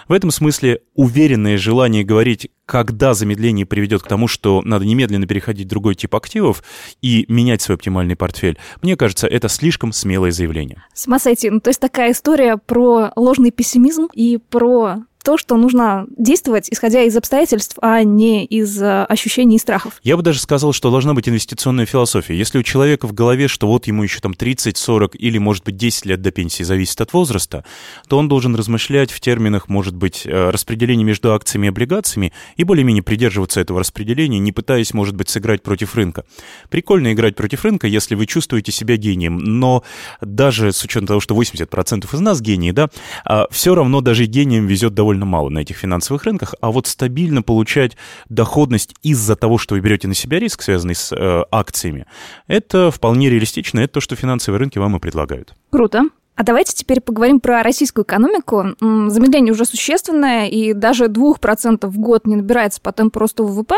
В 0.09 0.13
этом 0.13 0.31
смысле 0.31 0.81
уверенное 0.95 1.59
желание 1.59 2.03
говорить, 2.03 2.49
когда 2.65 3.15
замедление 3.15 3.67
приведет 3.67 4.03
к 4.03 4.09
тому, 4.09 4.27
что 4.27 4.63
надо 4.63 4.85
немедленно 4.85 5.27
переходить 5.27 5.67
в 5.67 5.71
другой 5.71 5.95
тип 5.95 6.15
активов 6.15 6.65
и 7.03 7.25
менять 7.29 7.63
свой 7.63 7.77
оптимальный 7.77 8.17
портфель, 8.17 8.59
мне 8.83 8.97
кажется, 8.97 9.27
это 9.27 9.49
слишком 9.49 9.93
смелое 9.93 10.33
заявление. 10.33 10.83
Сmasайти, 10.95 11.51
ну 11.51 11.61
то 11.61 11.71
есть 11.71 11.81
такая 11.81 12.13
история 12.13 12.57
про 12.57 13.13
ложный 13.17 13.51
пессимизм 13.51 14.09
и 14.13 14.39
про 14.39 15.05
то, 15.27 15.37
что 15.37 15.57
нужно 15.57 16.07
действовать, 16.17 16.69
исходя 16.71 17.03
из 17.03 17.17
обстоятельств, 17.17 17.79
а 17.83 18.05
не 18.05 18.45
из 18.45 18.81
э, 18.81 19.03
ощущений 19.07 19.57
и 19.57 19.59
страхов. 19.59 19.95
Я 20.05 20.17
бы 20.17 20.23
даже 20.23 20.39
сказал, 20.39 20.73
что 20.73 20.93
должна 20.93 21.15
быть 21.15 21.29
инвестиционная 21.29 21.85
философия. 21.85 22.39
Если 22.39 22.59
у 22.61 22.63
человека 22.63 23.09
в 23.09 23.13
голове, 23.13 23.49
что 23.49 23.67
вот 23.67 23.89
ему 23.89 24.05
еще 24.05 24.21
там 24.21 24.35
30, 24.35 24.77
40 24.77 25.17
или, 25.17 25.39
может 25.39 25.65
быть, 25.65 25.77
10 25.77 26.07
лет 26.07 26.23
до 26.23 26.31
пенсии 26.31 26.63
зависит 26.63 27.01
от 27.01 27.13
возраста, 27.13 27.65
то 28.07 28.19
он 28.19 28.29
должен 28.29 28.55
размышлять 28.55 29.11
в 29.11 29.19
терминах, 29.19 29.69
может 29.69 29.97
быть, 29.97 30.23
э, 30.27 30.51
распределения 30.51 31.03
между 31.03 31.35
акциями 31.35 31.67
и 31.67 31.71
облигациями 31.71 32.33
и 32.55 32.63
более-менее 32.63 33.03
придерживаться 33.03 33.61
этого 33.61 33.81
распределения, 33.81 34.39
не 34.39 34.53
пытаясь, 34.53 34.95
может 34.95 35.17
быть, 35.17 35.29
сыграть 35.29 35.65
против 35.65 35.97
рынка. 35.97 36.25
Прикольно 36.71 37.13
играть 37.13 37.35
против 37.35 37.65
рынка, 37.65 37.89
если 37.89 38.15
вы 38.15 38.27
чувствуете 38.27 38.71
себя 38.71 38.97
гением, 38.97 39.39
но 39.39 39.83
даже 40.21 40.71
с 40.71 40.85
учетом 40.85 41.09
того, 41.09 41.19
что 41.19 41.35
80% 41.35 42.15
из 42.15 42.21
нас 42.21 42.41
гении, 42.41 42.71
да, 42.71 42.91
а 43.25 43.49
все 43.51 43.75
равно 43.75 44.01
даже 44.01 44.27
гением 44.27 44.69
везет 44.69 44.95
довольно 44.95 45.16
довольно 45.17 45.27
мало 45.27 45.49
на 45.49 45.59
этих 45.61 45.77
финансовых 45.77 46.25
рынках, 46.25 46.55
а 46.61 46.71
вот 46.71 46.87
стабильно 46.87 47.43
получать 47.43 47.97
доходность 48.29 48.95
из-за 49.03 49.37
того, 49.37 49.59
что 49.59 49.75
вы 49.75 49.81
берете 49.81 50.09
на 50.09 50.15
себя 50.15 50.39
риск, 50.39 50.63
связанный 50.63 50.95
с 50.95 51.13
э, 51.13 51.45
акциями, 51.51 52.07
это 52.47 52.91
вполне 52.91 53.31
реалистично, 53.31 53.81
это 53.81 53.95
то, 53.95 54.01
что 54.01 54.17
финансовые 54.17 54.59
рынки 54.59 54.79
вам 54.79 54.97
и 54.97 55.01
предлагают. 55.01 55.55
Круто. 55.71 56.05
А 56.37 56.43
давайте 56.43 56.75
теперь 56.75 57.01
поговорим 57.01 57.41
про 57.41 57.63
российскую 57.63 58.05
экономику. 58.05 58.77
Замедление 58.79 59.55
уже 59.55 59.65
существенное, 59.65 60.49
и 60.49 60.75
даже 60.75 61.07
2% 61.07 61.87
в 61.87 61.99
год 61.99 62.27
не 62.27 62.37
набирается 62.37 62.79
по 62.83 62.93
темпу 62.93 63.21
роста 63.21 63.43
ВВП. 63.43 63.77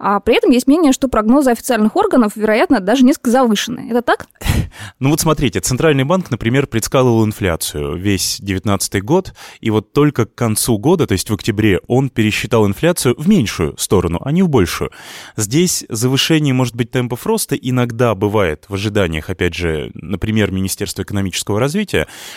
А 0.00 0.18
при 0.18 0.36
этом 0.36 0.50
есть 0.50 0.66
мнение, 0.66 0.92
что 0.92 1.06
прогнозы 1.06 1.50
официальных 1.50 1.94
органов, 1.94 2.32
вероятно, 2.34 2.80
даже 2.80 3.04
несколько 3.04 3.30
завышены. 3.30 3.88
Это 3.90 4.02
так? 4.02 4.26
Ну 4.98 5.10
вот 5.10 5.20
смотрите, 5.20 5.60
Центральный 5.60 6.04
банк, 6.04 6.30
например, 6.30 6.66
предсказывал 6.66 7.24
инфляцию 7.24 7.96
весь 7.96 8.38
2019 8.40 9.02
год, 9.04 9.34
и 9.60 9.70
вот 9.70 9.92
только 9.92 10.24
к 10.26 10.34
концу 10.34 10.78
года, 10.78 11.06
то 11.06 11.12
есть 11.12 11.28
в 11.28 11.34
октябре, 11.34 11.80
он 11.88 12.08
пересчитал 12.08 12.66
инфляцию 12.66 13.14
в 13.18 13.28
меньшую 13.28 13.76
сторону, 13.76 14.20
а 14.24 14.32
не 14.32 14.42
в 14.42 14.48
большую. 14.48 14.90
Здесь 15.36 15.84
завышение, 15.88 16.54
может 16.54 16.74
быть, 16.74 16.90
темпов 16.90 17.26
роста 17.26 17.54
иногда 17.54 18.14
бывает 18.14 18.64
в 18.68 18.74
ожиданиях, 18.74 19.28
опять 19.28 19.54
же, 19.54 19.90
например, 19.94 20.50
Министерства 20.50 21.02
экономического 21.02 21.60
развития, 21.60 21.91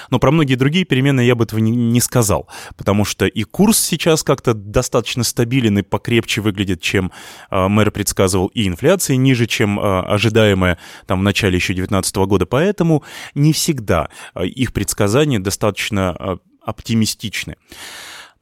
но 0.09 0.19
про 0.19 0.31
многие 0.31 0.55
другие 0.55 0.85
перемены 0.85 1.21
я 1.21 1.35
бы 1.35 1.43
этого 1.43 1.59
не, 1.59 2.01
сказал, 2.01 2.47
потому 2.77 3.05
что 3.05 3.25
и 3.25 3.43
курс 3.43 3.79
сейчас 3.79 4.24
как-то 4.24 4.53
достаточно 4.53 5.24
стабилен 5.24 5.79
и 5.79 5.81
покрепче 5.81 6.41
выглядит, 6.41 6.81
чем 6.81 7.12
э, 7.50 7.67
мэр 7.67 7.91
предсказывал, 7.91 8.47
и 8.47 8.67
инфляция 8.67 9.17
ниже, 9.17 9.47
чем 9.47 9.79
э, 9.79 10.01
ожидаемая 10.01 10.77
там 11.07 11.19
в 11.19 11.24
начале 11.24 11.55
еще 11.55 11.74
2019 11.74 12.15
года, 12.17 12.45
поэтому 12.45 13.03
не 13.33 13.53
всегда 13.53 14.09
э, 14.33 14.45
их 14.45 14.74
предсказания 14.74 15.39
достаточно 15.39 16.39
оптимистичны. 16.62 17.55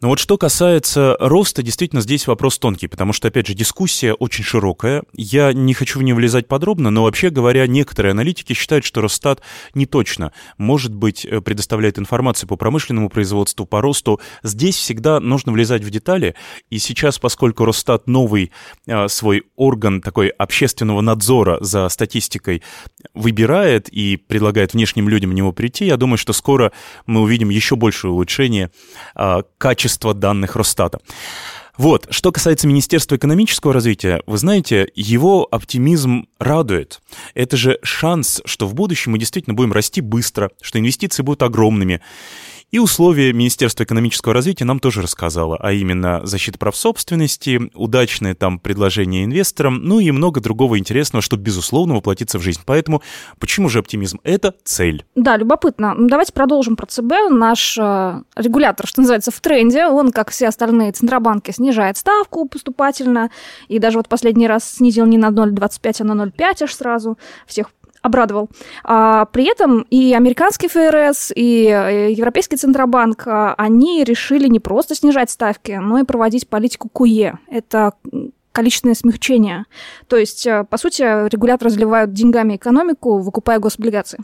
Но 0.04 0.10
вот 0.10 0.20
что 0.20 0.38
касается 0.38 1.16
роста, 1.18 1.64
действительно 1.64 2.02
здесь 2.02 2.28
вопрос 2.28 2.60
тонкий, 2.60 2.88
потому 2.88 3.14
что, 3.14 3.30
опять 3.30 3.48
же, 3.48 3.54
дискуссия 3.54 4.12
очень 4.12 4.44
широкая. 4.44 5.04
Я 5.14 5.54
не 5.54 5.74
хочу 5.74 5.98
в 5.98 6.04
нее 6.04 6.14
влезать 6.14 6.46
подробно, 6.50 6.90
но 6.90 7.04
вообще 7.04 7.30
говоря, 7.30 7.66
некоторые 7.68 8.12
аналитики 8.12 8.52
считают, 8.52 8.84
что 8.84 9.00
Росстат 9.00 9.42
не 9.74 9.86
точно, 9.86 10.34
может 10.58 10.94
быть, 10.94 11.24
э, 11.24 11.40
предоставляет 11.40 12.00
информацию 12.00 12.50
по 12.50 12.58
промышленному 12.58 13.08
производству, 13.08 13.66
по 13.66 13.80
росту. 13.80 14.20
Здесь 14.44 14.76
всегда 14.76 15.22
нужно 15.22 15.54
влезать 15.54 15.86
в 15.86 15.90
детали, 15.90 16.36
и 16.70 16.80
сейчас, 16.80 17.18
поскольку 17.18 17.64
Росстат 17.64 18.06
новый 18.06 18.52
а, 18.90 19.08
свой 19.08 19.44
орган 19.56 20.02
такой 20.02 20.28
общественного 20.28 21.00
надзора 21.00 21.60
за 21.62 21.88
статистикой 21.88 22.62
выбирает 23.14 23.88
и 23.88 24.18
предлагает 24.18 24.74
внешним 24.74 25.08
людям 25.08 25.30
в 25.30 25.34
него 25.34 25.54
прийти, 25.54 25.86
я 25.86 25.96
думаю, 25.96 26.18
что 26.18 26.34
скоро 26.34 26.74
мы 27.06 27.22
увидим 27.22 27.48
еще 27.48 27.78
большее 27.78 28.12
улучшение 28.12 28.70
а, 29.16 29.44
качества 29.58 29.93
количество 29.94 30.14
данных 30.14 30.56
Росстата. 30.56 31.00
Вот, 31.76 32.08
что 32.12 32.32
касается 32.32 32.68
Министерства 32.68 33.16
экономического 33.16 33.74
развития, 33.74 34.22
вы 34.28 34.38
знаете, 34.38 34.88
его 34.94 35.48
оптимизм 35.50 36.28
радует. 36.40 37.02
Это 37.34 37.58
же 37.58 37.80
шанс, 37.82 38.42
что 38.46 38.68
в 38.68 38.76
будущем 38.76 39.14
мы 39.14 39.18
действительно 39.18 39.56
будем 39.56 39.74
расти 39.74 40.00
быстро, 40.00 40.52
что 40.62 40.78
инвестиции 40.78 41.24
будут 41.24 41.42
огромными. 41.42 42.00
И 42.74 42.80
условия 42.80 43.32
Министерства 43.34 43.84
экономического 43.84 44.34
развития 44.34 44.66
нам 44.66 44.80
тоже 44.80 45.04
рассказала, 45.04 45.58
а 45.60 45.74
именно 45.74 46.26
защита 46.26 46.58
прав 46.58 46.76
собственности, 46.76 47.70
удачное 47.76 48.34
там 48.34 48.58
предложение 48.58 49.26
инвесторам, 49.26 49.76
ну 49.84 50.00
и 50.00 50.10
много 50.10 50.42
другого 50.42 50.80
интересного, 50.80 51.22
что, 51.22 51.38
безусловно, 51.38 51.94
воплотится 51.94 52.40
в 52.40 52.42
жизнь. 52.42 52.62
Поэтому 52.66 53.04
почему 53.38 53.70
же 53.70 53.78
оптимизм? 53.78 54.20
Это 54.24 54.56
цель. 54.64 55.06
Да, 55.14 55.38
любопытно. 55.38 55.94
Давайте 56.00 56.34
продолжим 56.34 56.76
про 56.76 56.88
ЦБ. 56.88 57.30
Наш 57.30 57.78
э, 57.78 58.24
регулятор, 58.36 58.88
что 58.88 59.02
называется, 59.02 59.30
в 59.30 59.40
тренде. 59.40 59.86
Он, 59.86 60.12
как 60.12 60.32
все 60.32 60.48
остальные 60.48 60.94
центробанки, 60.94 61.52
снижает 61.52 61.98
ставку 61.98 62.48
поступательно. 62.48 63.30
И 63.68 63.78
даже 63.78 64.00
вот 64.00 64.10
последний 64.10 64.48
раз 64.48 64.64
снизил 64.64 65.06
не 65.06 65.20
на 65.20 65.30
0,25, 65.30 65.98
а 66.00 66.04
на 66.06 66.24
0,5 66.24 66.64
аж 66.64 66.74
сразу. 66.74 67.20
Всех 67.46 67.68
обрадовал. 68.04 68.50
А, 68.84 69.26
при 69.26 69.46
этом 69.50 69.82
и 69.90 70.14
американский 70.14 70.68
ФРС, 70.68 71.32
и 71.36 71.66
э, 71.66 72.12
Европейский 72.12 72.58
Центробанк, 72.58 73.24
а, 73.26 73.56
они 73.58 74.04
решили 74.04 74.48
не 74.48 74.60
просто 74.60 74.94
снижать 74.94 75.32
ставки, 75.32 75.72
но 75.82 75.98
и 75.98 76.04
проводить 76.04 76.48
политику 76.48 76.90
КУЕ. 76.90 77.40
Это 77.50 77.94
количественное 78.52 78.96
смягчение. 78.96 79.66
То 80.08 80.16
есть, 80.16 80.46
э, 80.46 80.64
по 80.70 80.78
сути, 80.78 81.02
регуляторы 81.02 81.70
разливают 81.70 82.14
деньгами 82.14 82.56
экономику, 82.56 83.18
выкупая 83.18 83.60
гособлигации. 83.60 84.20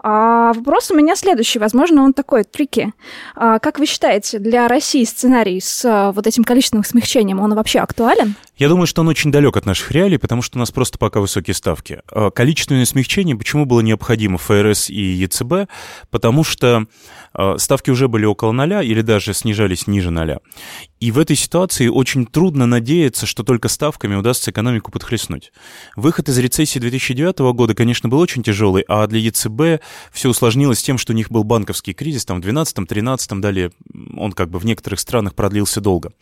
А 0.00 0.52
вопрос 0.52 0.90
у 0.90 0.94
меня 0.94 1.16
следующий, 1.16 1.58
возможно, 1.58 2.02
он 2.02 2.12
такой 2.12 2.44
трики. 2.44 2.92
А 3.34 3.58
как 3.58 3.78
вы 3.78 3.86
считаете, 3.86 4.38
для 4.38 4.68
России 4.68 5.04
сценарий 5.04 5.60
с 5.60 5.84
а, 5.84 6.12
вот 6.12 6.26
этим 6.26 6.44
количественным 6.44 6.84
смягчением, 6.84 7.40
он 7.40 7.54
вообще 7.54 7.80
актуален? 7.80 8.34
Я 8.56 8.68
думаю, 8.68 8.86
что 8.86 9.02
он 9.02 9.08
очень 9.08 9.32
далек 9.32 9.56
от 9.56 9.66
наших 9.66 9.90
реалий, 9.90 10.18
потому 10.18 10.42
что 10.42 10.58
у 10.58 10.60
нас 10.60 10.70
просто 10.70 10.98
пока 10.98 11.20
высокие 11.20 11.54
ставки. 11.54 12.00
А 12.10 12.30
количественное 12.30 12.84
смягчение 12.84 13.36
почему 13.36 13.66
было 13.66 13.80
необходимо 13.80 14.38
ФРС 14.38 14.90
и 14.90 15.00
ЕЦБ? 15.00 15.68
Потому 16.10 16.44
что 16.44 16.86
а, 17.32 17.58
ставки 17.58 17.90
уже 17.90 18.08
были 18.08 18.24
около 18.24 18.52
ноля 18.52 18.82
или 18.82 19.00
даже 19.00 19.34
снижались 19.34 19.86
ниже 19.86 20.10
ноля. 20.10 20.38
И 21.00 21.10
в 21.10 21.18
этой 21.18 21.36
ситуации 21.36 21.88
очень 21.88 22.26
трудно 22.26 22.66
надеяться, 22.66 23.26
что 23.26 23.42
только 23.42 23.68
ставками 23.68 24.14
удастся 24.14 24.50
экономику 24.50 24.90
подхлестнуть. 24.90 25.52
Выход 25.96 26.28
из 26.28 26.38
рецессии 26.38 26.78
2009 26.78 27.38
года, 27.52 27.74
конечно, 27.74 28.08
был 28.08 28.18
очень 28.18 28.42
тяжелый, 28.42 28.84
а 28.88 29.06
для 29.06 29.20
ЕЦБ 29.20 29.82
все 30.12 30.28
усложнилось 30.28 30.82
тем, 30.82 30.98
что 30.98 31.12
у 31.12 31.16
них 31.16 31.30
был 31.30 31.44
банковский 31.44 31.94
кризис, 31.94 32.24
там 32.24 32.40
в 32.40 32.46
12-13, 32.46 33.40
далее 33.40 33.70
он 34.16 34.32
как 34.32 34.50
бы 34.50 34.58
в 34.58 34.64
некоторых 34.64 35.00
странах 35.00 35.34
продлился 35.34 35.80
долго. 35.80 36.12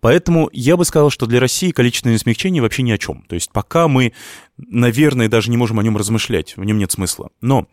Поэтому 0.00 0.48
я 0.52 0.76
бы 0.76 0.84
сказал, 0.84 1.10
что 1.10 1.26
для 1.26 1.40
России 1.40 1.70
количественное 1.70 2.18
смягчение 2.18 2.62
вообще 2.62 2.82
ни 2.82 2.92
о 2.92 2.98
чем. 2.98 3.24
То 3.28 3.34
есть 3.34 3.50
пока 3.52 3.88
мы 3.88 4.12
наверное, 4.56 5.28
даже 5.28 5.50
не 5.50 5.56
можем 5.56 5.80
о 5.80 5.82
нем 5.82 5.96
размышлять, 5.96 6.56
в 6.56 6.64
нем 6.64 6.78
нет 6.78 6.92
смысла. 6.92 7.30
Но 7.40 7.66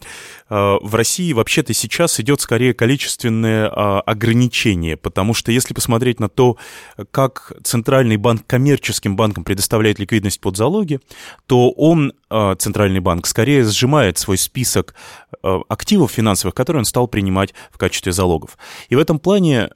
э, 0.50 0.78
в 0.82 0.96
России 0.96 1.32
вообще-то 1.34 1.74
сейчас 1.74 2.20
идет 2.20 2.42
скорее 2.42 2.74
количественное 2.74 3.68
э, 3.68 3.72
ограничение, 4.06 4.98
потому 4.98 5.34
что 5.34 5.52
если 5.52 5.74
посмотреть 5.74 6.20
на 6.20 6.28
то, 6.28 6.58
как 7.12 7.54
Центральный 7.64 8.18
банк 8.18 8.46
коммерческим 8.48 9.16
банкам 9.16 9.44
предоставляет 9.44 10.00
ликвидность 10.00 10.42
под 10.42 10.58
залоги, 10.58 11.00
то 11.46 11.70
он, 11.72 12.14
э, 12.30 12.56
Центральный 12.58 13.00
банк, 13.00 13.28
скорее 13.28 13.64
сжимает 13.64 14.18
свой 14.18 14.38
список 14.38 14.96
э, 15.44 15.60
активов 15.70 16.12
финансовых, 16.12 16.56
которые 16.56 16.80
он 16.80 16.86
стал 16.86 17.08
принимать 17.08 17.54
в 17.72 17.78
качестве 17.78 18.12
залогов. 18.12 18.58
И 18.90 18.96
в 18.96 19.00
этом 19.00 19.20
плане 19.20 19.70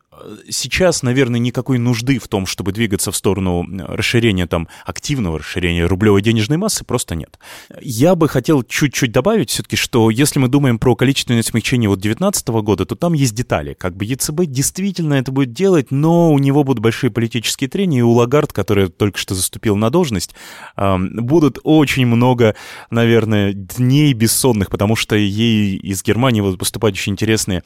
сейчас, 0.49 1.03
наверное, 1.03 1.39
никакой 1.39 1.77
нужды 1.77 2.19
в 2.19 2.27
том, 2.27 2.45
чтобы 2.45 2.71
двигаться 2.71 3.11
в 3.11 3.15
сторону 3.15 3.65
расширения, 3.87 4.47
там, 4.47 4.67
активного 4.85 5.39
расширения 5.39 5.85
рублевой 5.85 6.21
денежной 6.21 6.57
массы 6.57 6.83
просто 6.83 7.15
нет. 7.15 7.39
Я 7.81 8.15
бы 8.15 8.27
хотел 8.27 8.63
чуть-чуть 8.63 9.11
добавить 9.11 9.49
все-таки, 9.49 9.75
что 9.75 10.09
если 10.09 10.39
мы 10.39 10.47
думаем 10.47 10.79
про 10.79 10.95
количественное 10.95 11.43
смягчение 11.43 11.89
вот 11.89 11.99
2019 11.99 12.47
года, 12.47 12.85
то 12.85 12.95
там 12.95 13.13
есть 13.13 13.35
детали. 13.35 13.73
Как 13.73 13.95
бы 13.95 14.05
ЕЦБ 14.05 14.45
действительно 14.45 15.15
это 15.15 15.31
будет 15.31 15.53
делать, 15.53 15.91
но 15.91 16.31
у 16.31 16.39
него 16.39 16.63
будут 16.63 16.81
большие 16.81 17.11
политические 17.11 17.69
трения, 17.69 17.99
и 17.99 18.03
у 18.03 18.11
Лагард, 18.11 18.53
который 18.53 18.89
только 18.89 19.17
что 19.17 19.35
заступил 19.35 19.75
на 19.75 19.89
должность, 19.89 20.35
будут 20.77 21.59
очень 21.63 22.05
много, 22.05 22.55
наверное, 22.89 23.53
дней 23.53 24.13
бессонных, 24.13 24.69
потому 24.69 24.95
что 24.95 25.15
ей 25.15 25.75
из 25.77 26.03
Германии 26.03 26.41
будут 26.41 26.59
поступать 26.59 26.93
очень 26.93 27.13
интересные 27.13 27.63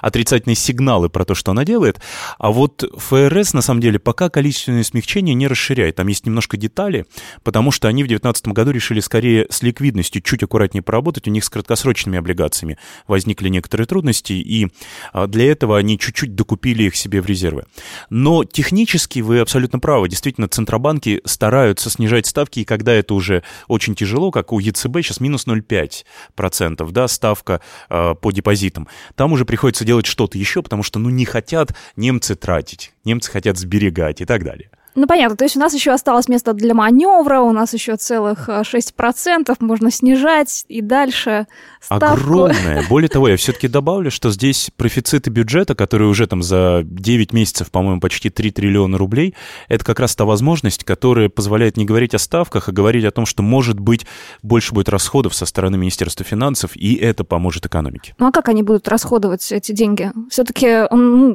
отрицательные 0.00 0.56
сигналы 0.56 1.08
про 1.08 1.24
то, 1.24 1.34
что 1.34 1.50
она 1.50 1.64
делает. 1.64 2.00
А 2.38 2.50
вот 2.50 2.84
ФРС, 2.96 3.54
на 3.54 3.62
самом 3.62 3.80
деле, 3.80 3.98
пока 3.98 4.28
количественное 4.28 4.82
смягчение 4.82 5.34
не 5.34 5.46
расширяет. 5.46 5.96
Там 5.96 6.06
есть 6.08 6.26
немножко 6.26 6.56
детали, 6.56 7.06
потому 7.42 7.70
что 7.70 7.88
они 7.88 8.02
в 8.02 8.06
2019 8.06 8.48
году 8.48 8.70
решили 8.70 9.00
скорее 9.00 9.46
с 9.50 9.62
ликвидностью 9.62 10.22
чуть 10.22 10.42
аккуратнее 10.42 10.82
поработать. 10.82 11.28
У 11.28 11.30
них 11.30 11.44
с 11.44 11.50
краткосрочными 11.50 12.18
облигациями 12.18 12.78
возникли 13.06 13.48
некоторые 13.48 13.86
трудности, 13.86 14.32
и 14.32 14.68
а, 15.12 15.26
для 15.26 15.50
этого 15.50 15.78
они 15.78 15.98
чуть-чуть 15.98 16.34
докупили 16.34 16.84
их 16.84 16.96
себе 16.96 17.20
в 17.20 17.26
резервы. 17.26 17.64
Но 18.10 18.44
технически 18.44 19.20
вы 19.20 19.40
абсолютно 19.40 19.78
правы. 19.78 20.08
Действительно, 20.08 20.48
центробанки 20.48 21.20
стараются 21.24 21.90
снижать 21.90 22.26
ставки, 22.26 22.60
и 22.60 22.64
когда 22.64 22.92
это 22.92 23.14
уже 23.14 23.42
очень 23.68 23.94
тяжело, 23.94 24.30
как 24.30 24.52
у 24.52 24.58
ЕЦБ, 24.58 24.96
сейчас 24.98 25.20
минус 25.20 25.46
0,5%, 25.46 26.90
да, 26.90 27.08
ставка 27.08 27.60
э, 27.88 28.14
по 28.14 28.30
депозитам, 28.30 28.88
там 29.14 29.32
уже 29.32 29.44
приходится 29.44 29.84
делать 29.84 30.06
что-то 30.06 30.38
еще, 30.38 30.62
потому 30.62 30.82
что, 30.82 30.98
ну, 30.98 31.10
не 31.10 31.24
хотят 31.24 31.74
немцы 31.96 32.34
тратить, 32.34 32.92
немцы 33.04 33.30
хотят 33.30 33.58
сберегать 33.58 34.20
и 34.20 34.24
так 34.24 34.44
далее. 34.44 34.70
Ну, 34.94 35.06
понятно. 35.06 35.36
То 35.36 35.44
есть 35.44 35.56
у 35.56 35.60
нас 35.60 35.72
еще 35.74 35.92
осталось 35.92 36.28
место 36.28 36.52
для 36.52 36.74
маневра, 36.74 37.40
у 37.40 37.52
нас 37.52 37.72
еще 37.72 37.96
целых 37.96 38.48
6% 38.48 39.44
э, 39.48 39.54
можно 39.60 39.90
снижать 39.90 40.64
и 40.68 40.82
дальше 40.82 41.46
ставку. 41.80 42.06
Огромное. 42.06 42.84
Более 42.88 43.08
того, 43.08 43.28
я 43.28 43.36
все-таки 43.36 43.68
добавлю, 43.68 44.10
что 44.10 44.30
здесь 44.30 44.70
профициты 44.76 45.30
бюджета, 45.30 45.74
которые 45.74 46.08
уже 46.08 46.26
там 46.26 46.42
за 46.42 46.82
9 46.84 47.32
месяцев, 47.32 47.70
по-моему, 47.70 48.00
почти 48.00 48.28
3 48.28 48.50
триллиона 48.50 48.98
рублей, 48.98 49.34
это 49.68 49.84
как 49.84 49.98
раз 49.98 50.14
та 50.14 50.24
возможность, 50.24 50.84
которая 50.84 51.30
позволяет 51.30 51.76
не 51.76 51.86
говорить 51.86 52.14
о 52.14 52.18
ставках, 52.18 52.68
а 52.68 52.72
говорить 52.72 53.04
о 53.04 53.10
том, 53.10 53.24
что, 53.24 53.42
может 53.42 53.80
быть, 53.80 54.06
больше 54.42 54.74
будет 54.74 54.90
расходов 54.90 55.34
со 55.34 55.46
стороны 55.46 55.78
Министерства 55.78 56.24
финансов, 56.24 56.76
и 56.76 56.94
это 56.96 57.24
поможет 57.24 57.64
экономике. 57.64 58.14
Ну, 58.18 58.26
а 58.26 58.32
как 58.32 58.48
они 58.48 58.62
будут 58.62 58.88
расходовать 58.88 59.50
эти 59.52 59.72
деньги? 59.72 60.12
Все-таки, 60.28 60.66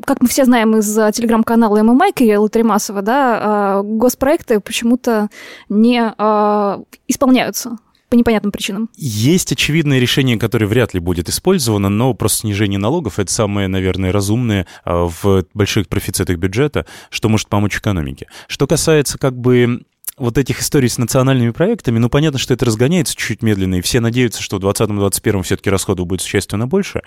как 0.05 0.21
мы 0.21 0.27
все 0.27 0.45
знаем 0.45 0.75
из 0.77 0.93
телеграм-канала 0.93 1.81
ММА 1.81 2.11
Кирилла 2.11 2.49
Тремасова, 2.49 3.01
да, 3.01 3.46
а, 3.47 3.81
госпроекты 3.81 4.59
почему-то 4.59 5.29
не 5.69 6.01
а, 6.17 6.81
исполняются 7.07 7.77
по 8.09 8.15
непонятным 8.15 8.51
причинам. 8.51 8.89
Есть 8.95 9.53
очевидное 9.53 9.99
решение, 9.99 10.37
которое 10.37 10.65
вряд 10.65 10.93
ли 10.93 10.99
будет 10.99 11.29
использовано, 11.29 11.87
но 11.87 12.13
просто 12.13 12.39
снижение 12.39 12.77
налогов— 12.77 13.19
это 13.19 13.31
самое, 13.31 13.69
наверное, 13.69 14.11
разумное 14.11 14.67
а, 14.83 15.05
в 15.05 15.45
больших 15.53 15.87
профицитах 15.87 16.37
бюджета, 16.37 16.85
что 17.09 17.29
может 17.29 17.47
помочь 17.47 17.77
экономике. 17.77 18.27
Что 18.47 18.67
касается 18.67 19.17
как 19.17 19.37
бы 19.37 19.83
вот 20.17 20.37
этих 20.37 20.59
историй 20.59 20.89
с 20.89 20.97
национальными 20.97 21.51
проектами, 21.51 21.99
ну, 21.99 22.09
понятно, 22.09 22.39
что 22.39 22.53
это 22.53 22.65
разгоняется 22.65 23.15
чуть-чуть 23.15 23.43
медленно, 23.43 23.75
и 23.75 23.81
все 23.81 24.01
надеются, 24.01 24.41
что 24.41 24.57
в 24.57 24.65
2020-2021 24.65 25.43
все-таки 25.43 25.69
расходов 25.69 26.07
будет 26.07 26.21
существенно 26.21 26.67
больше. 26.67 27.01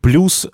Плюс 0.00 0.46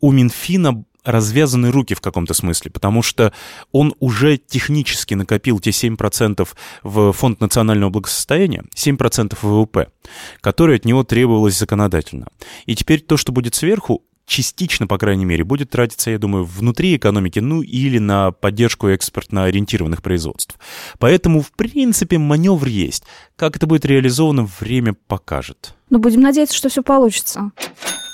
у 0.00 0.12
Минфина 0.12 0.84
развязаны 1.06 1.70
руки 1.70 1.94
в 1.94 2.00
каком-то 2.00 2.34
смысле, 2.34 2.70
потому 2.70 3.00
что 3.00 3.32
он 3.72 3.94
уже 4.00 4.36
технически 4.36 5.14
накопил 5.14 5.60
те 5.60 5.70
7% 5.70 6.46
в 6.82 7.12
Фонд 7.12 7.40
национального 7.40 7.90
благосостояния, 7.90 8.64
7% 8.74 9.38
ВВП, 9.40 9.88
которые 10.40 10.76
от 10.76 10.84
него 10.84 11.04
требовалось 11.04 11.58
законодательно. 11.58 12.26
И 12.66 12.74
теперь 12.74 13.00
то, 13.00 13.16
что 13.16 13.32
будет 13.32 13.54
сверху, 13.54 14.02
частично, 14.26 14.86
по 14.86 14.98
крайней 14.98 15.24
мере, 15.24 15.44
будет 15.44 15.70
тратиться, 15.70 16.10
я 16.10 16.18
думаю, 16.18 16.44
внутри 16.44 16.96
экономики, 16.96 17.38
ну 17.38 17.62
или 17.62 17.98
на 17.98 18.32
поддержку 18.32 18.88
экспортно-ориентированных 18.88 20.02
производств. 20.02 20.58
Поэтому, 20.98 21.40
в 21.40 21.52
принципе, 21.52 22.18
маневр 22.18 22.66
есть. 22.66 23.04
Как 23.36 23.56
это 23.56 23.66
будет 23.66 23.84
реализовано, 23.84 24.48
время 24.60 24.94
покажет. 25.06 25.74
Ну, 25.88 26.00
будем 26.00 26.20
надеяться, 26.20 26.56
что 26.56 26.68
все 26.68 26.82
получится. 26.82 27.52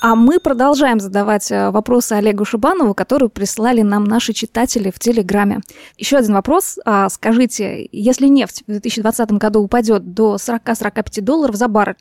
А 0.03 0.15
мы 0.15 0.41
продолжаем 0.41 1.01
задавать 1.01 1.51
э, 1.51 1.71
вопросы 1.71 2.15
Олегу 2.15 2.45
Шибанову, 2.45 2.93
которые 2.93 3.31
прислали 3.31 3.83
нам 3.83 4.05
наши 4.05 4.33
читатели 4.33 4.91
в 4.91 4.99
Телеграме. 4.99 5.61
Еще 5.97 6.17
один 6.17 6.35
вопрос. 6.35 6.79
А, 6.85 7.09
скажите, 7.09 7.89
если 7.93 8.27
нефть 8.27 8.65
в 8.67 8.71
2020 8.73 9.33
году 9.33 9.61
упадет 9.61 10.13
до 10.13 10.35
40-45 10.35 11.21
долларов 11.21 11.55
за 11.55 11.69
баррель, 11.69 11.95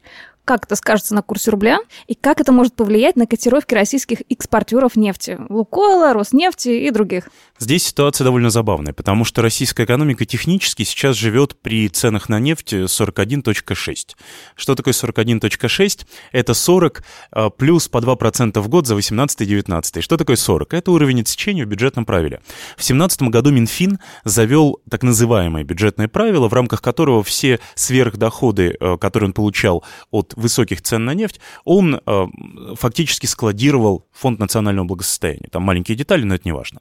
как 0.46 0.66
это 0.66 0.76
скажется 0.76 1.16
на 1.16 1.22
курсе 1.22 1.52
рубля 1.52 1.80
и 2.08 2.16
как 2.16 2.42
это 2.42 2.52
может 2.52 2.74
повлиять 2.74 3.16
на 3.16 3.28
котировки 3.28 3.74
российских 3.74 4.22
экспортеров 4.30 4.96
нефти, 4.96 5.40
Лукойла, 5.50 6.14
Роснефти 6.14 6.70
и 6.70 6.92
других. 6.92 7.30
Здесь 7.62 7.86
ситуация 7.86 8.26
довольно 8.26 8.50
забавная, 8.50 8.92
потому 8.92 9.24
что 9.24 9.44
российская 9.44 9.84
экономика 9.84 10.26
технически 10.26 10.82
сейчас 10.82 11.16
живет 11.16 11.56
при 11.62 11.90
ценах 11.90 12.28
на 12.28 12.40
нефть 12.40 12.74
41.6. 12.74 14.16
Что 14.56 14.74
такое 14.74 14.96
41.6? 14.96 16.08
Это 16.32 16.56
40 16.56 17.04
а, 17.32 17.50
плюс 17.52 17.88
по 17.88 18.00
2% 18.00 18.60
в 18.60 18.68
год 18.68 18.88
за 18.88 18.96
18-19. 18.96 20.02
Что 20.02 20.18
такое 20.18 20.38
40? 20.38 20.74
Это 20.74 20.92
уровень 20.92 21.22
отсечения 21.22 21.64
в 21.64 21.68
бюджетном 21.68 22.04
правиле. 22.04 22.42
В 22.72 22.82
2017 22.82 23.22
году 23.30 23.52
Минфин 23.52 24.00
завел 24.24 24.82
так 24.90 25.04
называемое 25.04 25.64
бюджетное 25.64 26.08
правило, 26.08 26.48
в 26.48 26.54
рамках 26.54 26.82
которого 26.82 27.22
все 27.24 27.60
сверхдоходы, 27.76 28.76
а, 28.80 28.98
которые 28.98 29.28
он 29.28 29.34
получал 29.34 29.84
от 30.10 30.34
высоких 30.36 30.82
цен 30.82 31.06
на 31.06 31.14
нефть, 31.14 31.40
он 31.64 32.02
э, 32.04 32.28
фактически 32.74 33.28
складировал 33.28 34.08
фонд 34.12 34.40
национального 34.40 34.88
благосостояния. 34.88 35.48
Там 35.52 35.62
маленькие 35.62 35.96
детали, 35.96 36.24
но 36.24 36.34
это 36.34 36.42
не 36.46 36.54
важно. 36.54 36.80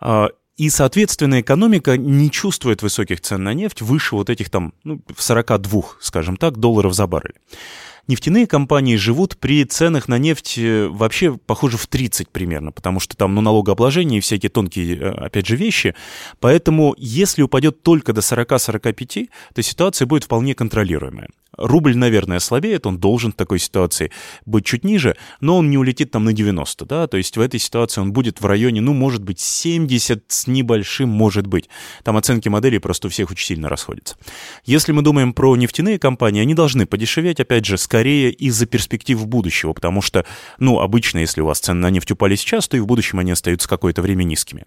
Э, 0.00 0.28
и, 0.56 0.70
соответственно, 0.70 1.40
экономика 1.40 1.96
не 1.96 2.30
чувствует 2.30 2.82
высоких 2.82 3.20
цен 3.20 3.42
на 3.42 3.54
нефть 3.54 3.82
выше 3.82 4.14
вот 4.14 4.30
этих 4.30 4.50
там, 4.50 4.72
ну, 4.84 5.00
42, 5.16 5.82
скажем 6.00 6.36
так, 6.36 6.58
долларов 6.58 6.94
за 6.94 7.06
баррель. 7.06 7.34
Нефтяные 8.06 8.46
компании 8.46 8.96
живут 8.96 9.38
при 9.38 9.64
ценах 9.64 10.08
на 10.08 10.18
нефть 10.18 10.58
э, 10.58 10.88
вообще, 10.88 11.36
похоже, 11.36 11.78
в 11.78 11.86
30 11.86 12.28
примерно, 12.28 12.70
потому 12.70 13.00
что 13.00 13.16
там 13.16 13.34
ну, 13.34 13.40
налогообложение 13.40 14.18
и 14.18 14.20
всякие 14.20 14.50
тонкие, 14.50 14.96
э, 14.96 15.10
опять 15.10 15.46
же, 15.46 15.56
вещи. 15.56 15.94
Поэтому, 16.38 16.94
если 16.98 17.42
упадет 17.42 17.82
только 17.82 18.12
до 18.12 18.20
40-45, 18.20 19.30
то 19.54 19.62
ситуация 19.62 20.06
будет 20.06 20.24
вполне 20.24 20.54
контролируемая. 20.54 21.28
Рубль, 21.56 21.96
наверное, 21.96 22.40
слабеет, 22.40 22.86
он 22.86 22.98
должен 22.98 23.32
в 23.32 23.36
такой 23.36 23.58
ситуации 23.58 24.10
быть 24.46 24.64
чуть 24.64 24.84
ниже, 24.84 25.16
но 25.40 25.58
он 25.58 25.70
не 25.70 25.78
улетит 25.78 26.10
там 26.10 26.24
на 26.24 26.32
90, 26.32 26.84
да, 26.84 27.06
то 27.06 27.16
есть 27.16 27.36
в 27.36 27.40
этой 27.40 27.60
ситуации 27.60 28.00
он 28.00 28.12
будет 28.12 28.40
в 28.40 28.46
районе, 28.46 28.80
ну, 28.80 28.92
может 28.92 29.22
быть, 29.22 29.40
70 29.40 30.24
с 30.28 30.46
небольшим, 30.46 31.08
может 31.08 31.46
быть. 31.46 31.68
Там 32.02 32.16
оценки 32.16 32.48
моделей 32.48 32.78
просто 32.78 33.06
у 33.06 33.10
всех 33.10 33.30
очень 33.30 33.46
сильно 33.46 33.68
расходятся. 33.68 34.16
Если 34.64 34.92
мы 34.92 35.02
думаем 35.02 35.32
про 35.32 35.54
нефтяные 35.56 35.98
компании, 35.98 36.42
они 36.42 36.54
должны 36.54 36.86
подешеветь, 36.86 37.40
опять 37.40 37.64
же, 37.64 37.78
скорее 37.78 38.30
из-за 38.30 38.66
перспектив 38.66 39.24
будущего, 39.26 39.72
потому 39.72 40.02
что, 40.02 40.24
ну, 40.58 40.80
обычно, 40.80 41.18
если 41.18 41.40
у 41.40 41.46
вас 41.46 41.60
цены 41.60 41.80
на 41.80 41.90
нефть 41.90 42.10
упали 42.10 42.34
сейчас, 42.36 42.68
то 42.68 42.76
и 42.76 42.80
в 42.80 42.86
будущем 42.86 43.18
они 43.18 43.32
остаются 43.32 43.68
какое-то 43.68 44.02
время 44.02 44.24
низкими. 44.24 44.64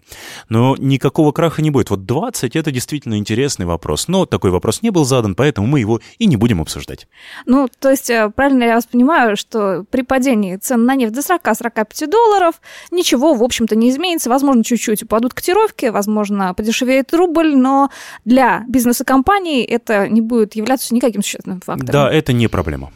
Но 0.48 0.74
никакого 0.78 1.32
краха 1.32 1.62
не 1.62 1.70
будет. 1.70 1.90
Вот 1.90 2.06
20— 2.06 2.56
это 2.56 2.70
действительно 2.70 3.18
интересный 3.18 3.66
вопрос, 3.66 4.08
но 4.08 4.26
такой 4.26 4.50
вопрос 4.50 4.82
не 4.82 4.90
был 4.90 5.04
задан, 5.04 5.34
поэтому 5.34 5.66
мы 5.66 5.80
его 5.80 6.00
и 6.18 6.26
не 6.26 6.36
будем 6.36 6.60
обсуждать 6.60 6.77
обсуждать. 6.78 7.06
Ну, 7.46 7.68
то 7.78 7.90
есть, 7.90 8.08
э, 8.10 8.30
правильно 8.34 8.64
я 8.64 8.74
вас 8.74 8.86
понимаю, 8.86 9.36
что 9.36 9.84
при 9.90 10.02
падении 10.02 10.56
цен 10.56 10.84
на 10.84 10.94
нефть 10.94 11.12
до 11.12 11.22
40-45 11.22 12.06
долларов 12.06 12.60
ничего, 12.90 13.34
в 13.34 13.42
общем-то, 13.42 13.76
не 13.76 13.90
изменится. 13.90 14.30
Возможно, 14.30 14.64
чуть-чуть 14.64 15.02
упадут 15.02 15.34
котировки, 15.34 15.86
возможно, 15.86 16.54
подешевеет 16.54 17.12
рубль, 17.12 17.54
но 17.56 17.90
для 18.24 18.64
бизнеса 18.68 19.04
компании 19.04 19.64
это 19.64 20.08
не 20.08 20.20
будет 20.20 20.54
являться 20.54 20.94
никаким 20.94 21.22
существенным 21.22 21.60
фактором. 21.60 21.92
Да, 21.92 22.12
это 22.12 22.32
не 22.32 22.48
проблема. 22.48 22.90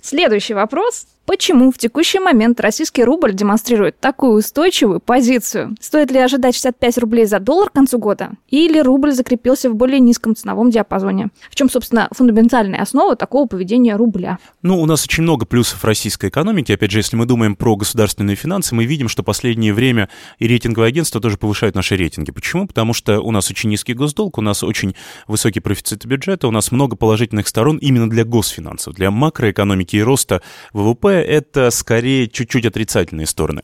Следующий 0.00 0.54
вопрос. 0.54 1.06
Почему 1.28 1.70
в 1.70 1.76
текущий 1.76 2.20
момент 2.20 2.58
российский 2.58 3.04
рубль 3.04 3.34
демонстрирует 3.34 4.00
такую 4.00 4.32
устойчивую 4.32 4.98
позицию? 4.98 5.76
Стоит 5.78 6.10
ли 6.10 6.18
ожидать 6.20 6.54
65 6.54 6.96
рублей 6.96 7.26
за 7.26 7.38
доллар 7.38 7.68
к 7.68 7.74
концу 7.74 7.98
года? 7.98 8.30
Или 8.48 8.78
рубль 8.78 9.12
закрепился 9.12 9.68
в 9.68 9.74
более 9.74 10.00
низком 10.00 10.34
ценовом 10.34 10.70
диапазоне? 10.70 11.28
В 11.50 11.54
чем, 11.54 11.68
собственно, 11.68 12.08
фундаментальная 12.12 12.80
основа 12.80 13.14
такого 13.14 13.46
поведения 13.46 13.94
рубля? 13.94 14.38
Ну, 14.62 14.80
у 14.80 14.86
нас 14.86 15.04
очень 15.04 15.22
много 15.22 15.44
плюсов 15.44 15.84
российской 15.84 16.30
экономики. 16.30 16.72
Опять 16.72 16.92
же, 16.92 17.00
если 17.00 17.14
мы 17.14 17.26
думаем 17.26 17.56
про 17.56 17.76
государственные 17.76 18.34
финансы, 18.34 18.74
мы 18.74 18.86
видим, 18.86 19.10
что 19.10 19.22
последнее 19.22 19.74
время 19.74 20.08
и 20.38 20.48
рейтинговые 20.48 20.88
агентства 20.88 21.20
тоже 21.20 21.36
повышают 21.36 21.74
наши 21.74 21.94
рейтинги. 21.94 22.30
Почему? 22.30 22.66
Потому 22.66 22.94
что 22.94 23.20
у 23.20 23.32
нас 23.32 23.50
очень 23.50 23.68
низкий 23.68 23.92
госдолг, 23.92 24.38
у 24.38 24.40
нас 24.40 24.62
очень 24.62 24.94
высокий 25.26 25.60
профицит 25.60 26.06
бюджета, 26.06 26.48
у 26.48 26.52
нас 26.52 26.72
много 26.72 26.96
положительных 26.96 27.48
сторон 27.48 27.76
именно 27.76 28.08
для 28.08 28.24
госфинансов, 28.24 28.94
для 28.94 29.10
макроэкономики 29.10 29.96
и 29.96 30.02
роста 30.02 30.40
ВВП 30.72 31.17
это 31.22 31.70
скорее 31.70 32.28
чуть-чуть 32.28 32.66
отрицательные 32.66 33.26
стороны. 33.26 33.62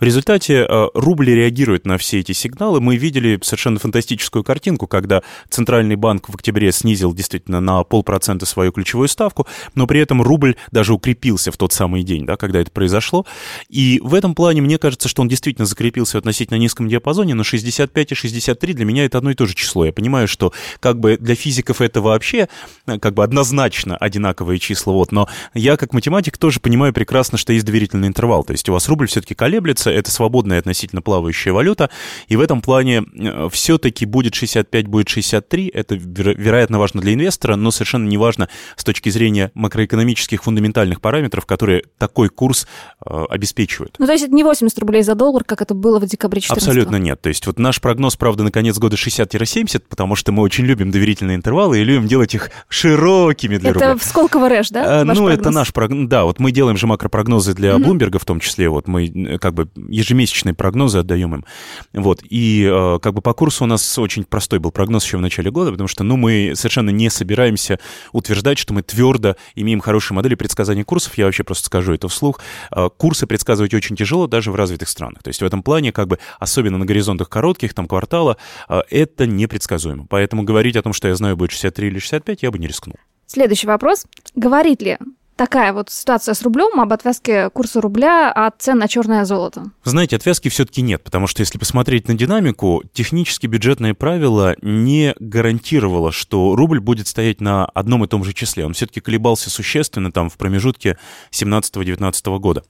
В 0.00 0.02
результате 0.02 0.66
э, 0.68 0.86
рубль 0.94 1.30
реагирует 1.30 1.86
на 1.86 1.98
все 1.98 2.20
эти 2.20 2.32
сигналы. 2.32 2.80
Мы 2.80 2.96
видели 2.96 3.38
совершенно 3.42 3.78
фантастическую 3.78 4.44
картинку, 4.44 4.86
когда 4.86 5.22
Центральный 5.48 5.96
банк 5.96 6.28
в 6.28 6.34
октябре 6.34 6.72
снизил 6.72 7.14
действительно 7.14 7.60
на 7.60 7.82
полпроцента 7.84 8.46
свою 8.46 8.72
ключевую 8.72 9.08
ставку, 9.08 9.46
но 9.74 9.86
при 9.86 10.00
этом 10.00 10.22
рубль 10.22 10.56
даже 10.70 10.92
укрепился 10.92 11.52
в 11.52 11.56
тот 11.56 11.72
самый 11.72 12.02
день, 12.02 12.26
да, 12.26 12.36
когда 12.36 12.60
это 12.60 12.70
произошло. 12.70 13.26
И 13.68 14.00
в 14.02 14.14
этом 14.14 14.34
плане 14.34 14.62
мне 14.62 14.78
кажется, 14.78 15.08
что 15.08 15.22
он 15.22 15.28
действительно 15.28 15.66
закрепился 15.66 16.18
относительно 16.18 16.58
низком 16.58 16.88
диапазоне, 16.88 17.34
но 17.34 17.44
65 17.44 18.12
и 18.12 18.14
63 18.14 18.72
для 18.74 18.84
меня 18.84 19.04
это 19.04 19.18
одно 19.18 19.30
и 19.30 19.34
то 19.34 19.46
же 19.46 19.54
число. 19.54 19.84
Я 19.84 19.92
понимаю, 19.92 20.28
что 20.28 20.52
как 20.80 20.98
бы 21.00 21.16
для 21.16 21.34
физиков 21.34 21.80
это 21.80 22.00
вообще 22.00 22.48
э, 22.86 22.98
как 22.98 23.14
бы 23.14 23.24
однозначно 23.24 23.96
одинаковые 23.96 24.58
числа, 24.58 24.92
вот, 24.92 25.12
но 25.12 25.28
я 25.54 25.76
как 25.76 25.92
математик 25.92 26.38
тоже 26.38 26.60
понимаю 26.60 26.92
прекрасно, 26.96 27.36
что 27.36 27.52
есть 27.52 27.66
доверительный 27.66 28.08
интервал. 28.08 28.42
То 28.42 28.52
есть 28.52 28.66
у 28.70 28.72
вас 28.72 28.88
рубль 28.88 29.06
все-таки 29.06 29.34
колеблется, 29.34 29.90
это 29.90 30.10
свободная 30.10 30.60
относительно 30.60 31.02
плавающая 31.02 31.52
валюта, 31.52 31.90
и 32.26 32.36
в 32.36 32.40
этом 32.40 32.62
плане 32.62 33.04
э, 33.14 33.50
все-таки 33.52 34.06
будет 34.06 34.34
65, 34.34 34.86
будет 34.86 35.10
63. 35.10 35.68
Это, 35.74 35.94
вероятно, 35.94 36.78
важно 36.78 37.02
для 37.02 37.12
инвестора, 37.12 37.56
но 37.56 37.70
совершенно 37.70 38.08
не 38.08 38.16
важно 38.16 38.48
с 38.76 38.82
точки 38.82 39.10
зрения 39.10 39.50
макроэкономических 39.52 40.42
фундаментальных 40.42 41.02
параметров, 41.02 41.44
которые 41.44 41.82
такой 41.98 42.30
курс 42.30 42.66
э, 43.04 43.24
обеспечивают. 43.28 43.96
Ну, 43.98 44.06
то 44.06 44.12
есть 44.12 44.24
это 44.24 44.34
не 44.34 44.42
80 44.42 44.78
рублей 44.78 45.02
за 45.02 45.14
доллар, 45.14 45.44
как 45.44 45.60
это 45.60 45.74
было 45.74 46.00
в 46.00 46.06
декабре 46.06 46.40
2014 46.40 46.66
Абсолютно 46.66 46.96
нет. 46.96 47.20
То 47.20 47.28
есть 47.28 47.46
вот 47.46 47.58
наш 47.58 47.78
прогноз, 47.82 48.16
правда, 48.16 48.42
на 48.42 48.50
конец 48.50 48.78
года 48.78 48.96
60-70, 48.96 49.82
потому 49.86 50.16
что 50.16 50.32
мы 50.32 50.42
очень 50.42 50.64
любим 50.64 50.90
доверительные 50.90 51.36
интервалы 51.36 51.78
и 51.78 51.84
любим 51.84 52.08
делать 52.08 52.34
их 52.34 52.50
широкими 52.70 53.58
для 53.58 53.68
это 53.68 53.80
рубля. 53.80 53.92
Это 53.96 54.08
Сколково 54.08 54.48
РЭШ, 54.48 54.70
да? 54.70 55.00
А, 55.02 55.04
ну, 55.04 55.12
прогноз? 55.12 55.34
это 55.34 55.50
наш 55.50 55.74
прогноз. 55.74 56.08
Да, 56.08 56.24
вот 56.24 56.38
мы 56.38 56.52
делаем 56.52 56.78
же 56.78 56.85
макропрогнозы 56.86 57.54
для 57.54 57.72
mm 57.72 57.84
Bloomberg 57.84 58.18
в 58.18 58.24
том 58.24 58.40
числе. 58.40 58.68
Вот 58.68 58.88
мы 58.88 59.06
э, 59.06 59.38
как 59.38 59.54
бы 59.54 59.68
ежемесячные 59.88 60.54
прогнозы 60.54 60.98
отдаем 60.98 61.34
им. 61.34 61.44
Вот. 61.92 62.22
И 62.28 62.68
э, 62.70 62.98
как 63.00 63.14
бы 63.14 63.20
по 63.20 63.34
курсу 63.34 63.64
у 63.64 63.66
нас 63.66 63.98
очень 63.98 64.24
простой 64.24 64.58
был 64.58 64.70
прогноз 64.70 65.04
еще 65.04 65.18
в 65.18 65.20
начале 65.20 65.50
года, 65.50 65.70
потому 65.70 65.88
что, 65.88 66.04
ну, 66.04 66.16
мы 66.16 66.52
совершенно 66.54 66.90
не 66.90 67.10
собираемся 67.10 67.78
утверждать, 68.12 68.58
что 68.58 68.74
мы 68.74 68.82
твердо 68.82 69.36
имеем 69.54 69.80
хорошие 69.80 70.14
модели 70.14 70.34
предсказания 70.34 70.84
курсов. 70.84 71.16
Я 71.18 71.26
вообще 71.26 71.44
просто 71.44 71.66
скажу 71.66 71.92
это 71.92 72.08
вслух. 72.08 72.40
Э, 72.70 72.88
курсы 72.96 73.26
предсказывать 73.26 73.74
очень 73.74 73.96
тяжело 73.96 74.26
даже 74.26 74.50
в 74.50 74.54
развитых 74.54 74.88
странах. 74.88 75.22
То 75.22 75.28
есть 75.28 75.42
в 75.42 75.44
этом 75.44 75.62
плане, 75.62 75.92
как 75.92 76.08
бы, 76.08 76.18
особенно 76.38 76.78
на 76.78 76.86
горизонтах 76.86 77.28
коротких, 77.28 77.74
там, 77.74 77.86
квартала, 77.86 78.36
это 78.90 79.26
непредсказуемо. 79.26 80.06
Поэтому 80.08 80.42
говорить 80.42 80.76
о 80.76 80.82
том, 80.82 80.92
что 80.92 81.08
я 81.08 81.14
знаю, 81.14 81.36
будет 81.36 81.50
63 81.50 81.88
или 81.88 81.98
65, 81.98 82.42
я 82.42 82.50
бы 82.50 82.58
не 82.58 82.66
рискнул. 82.66 82.96
Следующий 83.26 83.66
вопрос. 83.66 84.06
Говорит 84.34 84.82
ли 84.82 84.98
такая 85.36 85.72
вот 85.72 85.90
ситуация 85.90 86.34
с 86.34 86.42
рублем 86.42 86.80
об 86.80 86.92
отвязке 86.92 87.50
курса 87.50 87.80
рубля 87.80 88.32
от 88.32 88.60
цен 88.60 88.78
на 88.78 88.88
черное 88.88 89.24
золото? 89.24 89.70
Знаете, 89.84 90.16
отвязки 90.16 90.48
все-таки 90.48 90.82
нет, 90.82 91.04
потому 91.04 91.26
что 91.26 91.40
если 91.40 91.58
посмотреть 91.58 92.08
на 92.08 92.14
динамику, 92.14 92.82
технически 92.92 93.46
бюджетное 93.46 93.94
правило 93.94 94.56
не 94.62 95.14
гарантировало, 95.20 96.10
что 96.10 96.56
рубль 96.56 96.80
будет 96.80 97.06
стоять 97.06 97.40
на 97.40 97.66
одном 97.66 98.04
и 98.04 98.08
том 98.08 98.24
же 98.24 98.32
числе. 98.32 98.66
Он 98.66 98.72
все-таки 98.72 99.00
колебался 99.00 99.50
существенно 99.50 100.10
там 100.10 100.30
в 100.30 100.36
промежутке 100.36 100.98
17-19 101.30 102.38
года. 102.38 102.64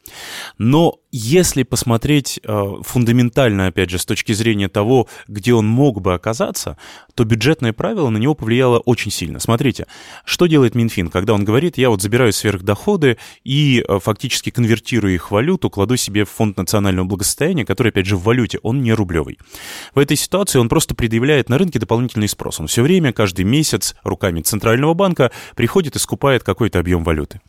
Но 0.58 0.96
если 1.12 1.62
посмотреть 1.62 2.40
э, 2.42 2.72
фундаментально, 2.82 3.68
опять 3.68 3.90
же, 3.90 3.98
с 3.98 4.04
точки 4.04 4.32
зрения 4.32 4.68
того, 4.68 5.08
где 5.28 5.54
он 5.54 5.66
мог 5.66 6.00
бы 6.00 6.14
оказаться, 6.14 6.76
то 7.14 7.24
бюджетное 7.24 7.72
правило 7.72 8.10
на 8.10 8.18
него 8.18 8.34
повлияло 8.34 8.78
очень 8.78 9.10
сильно. 9.10 9.38
Смотрите, 9.38 9.86
что 10.24 10.46
делает 10.46 10.74
Минфин, 10.74 11.08
когда 11.08 11.34
он 11.34 11.44
говорит, 11.44 11.78
я 11.78 11.90
вот 11.90 12.02
забираю 12.02 12.32
сверхдоходы 12.32 13.18
и 13.44 13.84
э, 13.86 13.98
фактически 14.00 14.50
конвертирую 14.50 15.14
их 15.14 15.28
в 15.28 15.30
валюту, 15.32 15.70
кладу 15.70 15.96
себе 15.96 16.24
в 16.24 16.30
фонд 16.30 16.56
национального 16.56 17.06
благосостояния, 17.06 17.64
который, 17.64 17.88
опять 17.88 18.06
же, 18.06 18.16
в 18.16 18.22
валюте, 18.22 18.58
он 18.62 18.82
не 18.82 18.92
рублевый. 18.92 19.38
В 19.94 19.98
этой 19.98 20.16
ситуации 20.16 20.58
он 20.58 20.68
просто 20.68 20.94
предъявляет 20.94 21.48
на 21.48 21.58
рынке 21.58 21.78
дополнительный 21.78 22.28
спрос. 22.28 22.60
Он 22.60 22.66
все 22.66 22.82
время, 22.82 23.12
каждый 23.12 23.44
месяц 23.44 23.94
руками 24.02 24.40
Центрального 24.40 24.94
банка 24.94 25.30
приходит 25.54 25.96
и 25.96 25.98
скупает 25.98 26.42
какой-то 26.42 26.78
объем 26.78 27.04
валюты. 27.04 27.40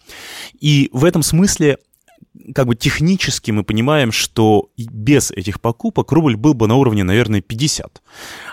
И 0.59 0.89
в 0.93 1.03
этом 1.03 1.23
смысле 1.23 1.77
как 2.53 2.67
бы 2.67 2.75
технически 2.75 3.51
мы 3.51 3.63
понимаем, 3.63 4.11
что 4.11 4.69
без 4.77 5.31
этих 5.31 5.59
покупок 5.59 6.11
рубль 6.11 6.35
был 6.35 6.53
бы 6.53 6.67
на 6.67 6.75
уровне, 6.75 7.03
наверное, 7.03 7.41
50. 7.41 8.01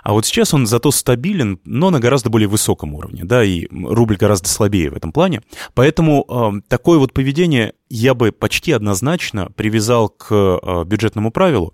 А 0.03 0.13
вот 0.13 0.27
сейчас 0.27 0.55
он 0.55 0.67
зато 0.67 0.91
стабилен, 0.91 1.61
но 1.65 1.91
на 1.91 2.01
гораздо 2.01 2.31
более 2.31 2.49
высоком 2.49 2.95
уровне, 2.95 3.25
да, 3.25 3.45
и 3.45 3.67
рубль 3.71 4.17
гораздо 4.17 4.49
слабее 4.49 4.91
в 4.91 4.95
этом 4.95 5.13
плане. 5.13 5.43
Поэтому 5.75 6.25
э, 6.29 6.61
такое 6.69 6.99
вот 6.99 7.13
поведение 7.13 7.75
я 7.89 8.15
бы 8.15 8.33
почти 8.33 8.73
однозначно 8.73 9.51
привязал 9.51 10.09
к 10.09 10.33
э, 10.33 10.85
бюджетному 10.85 11.31
правилу. 11.31 11.73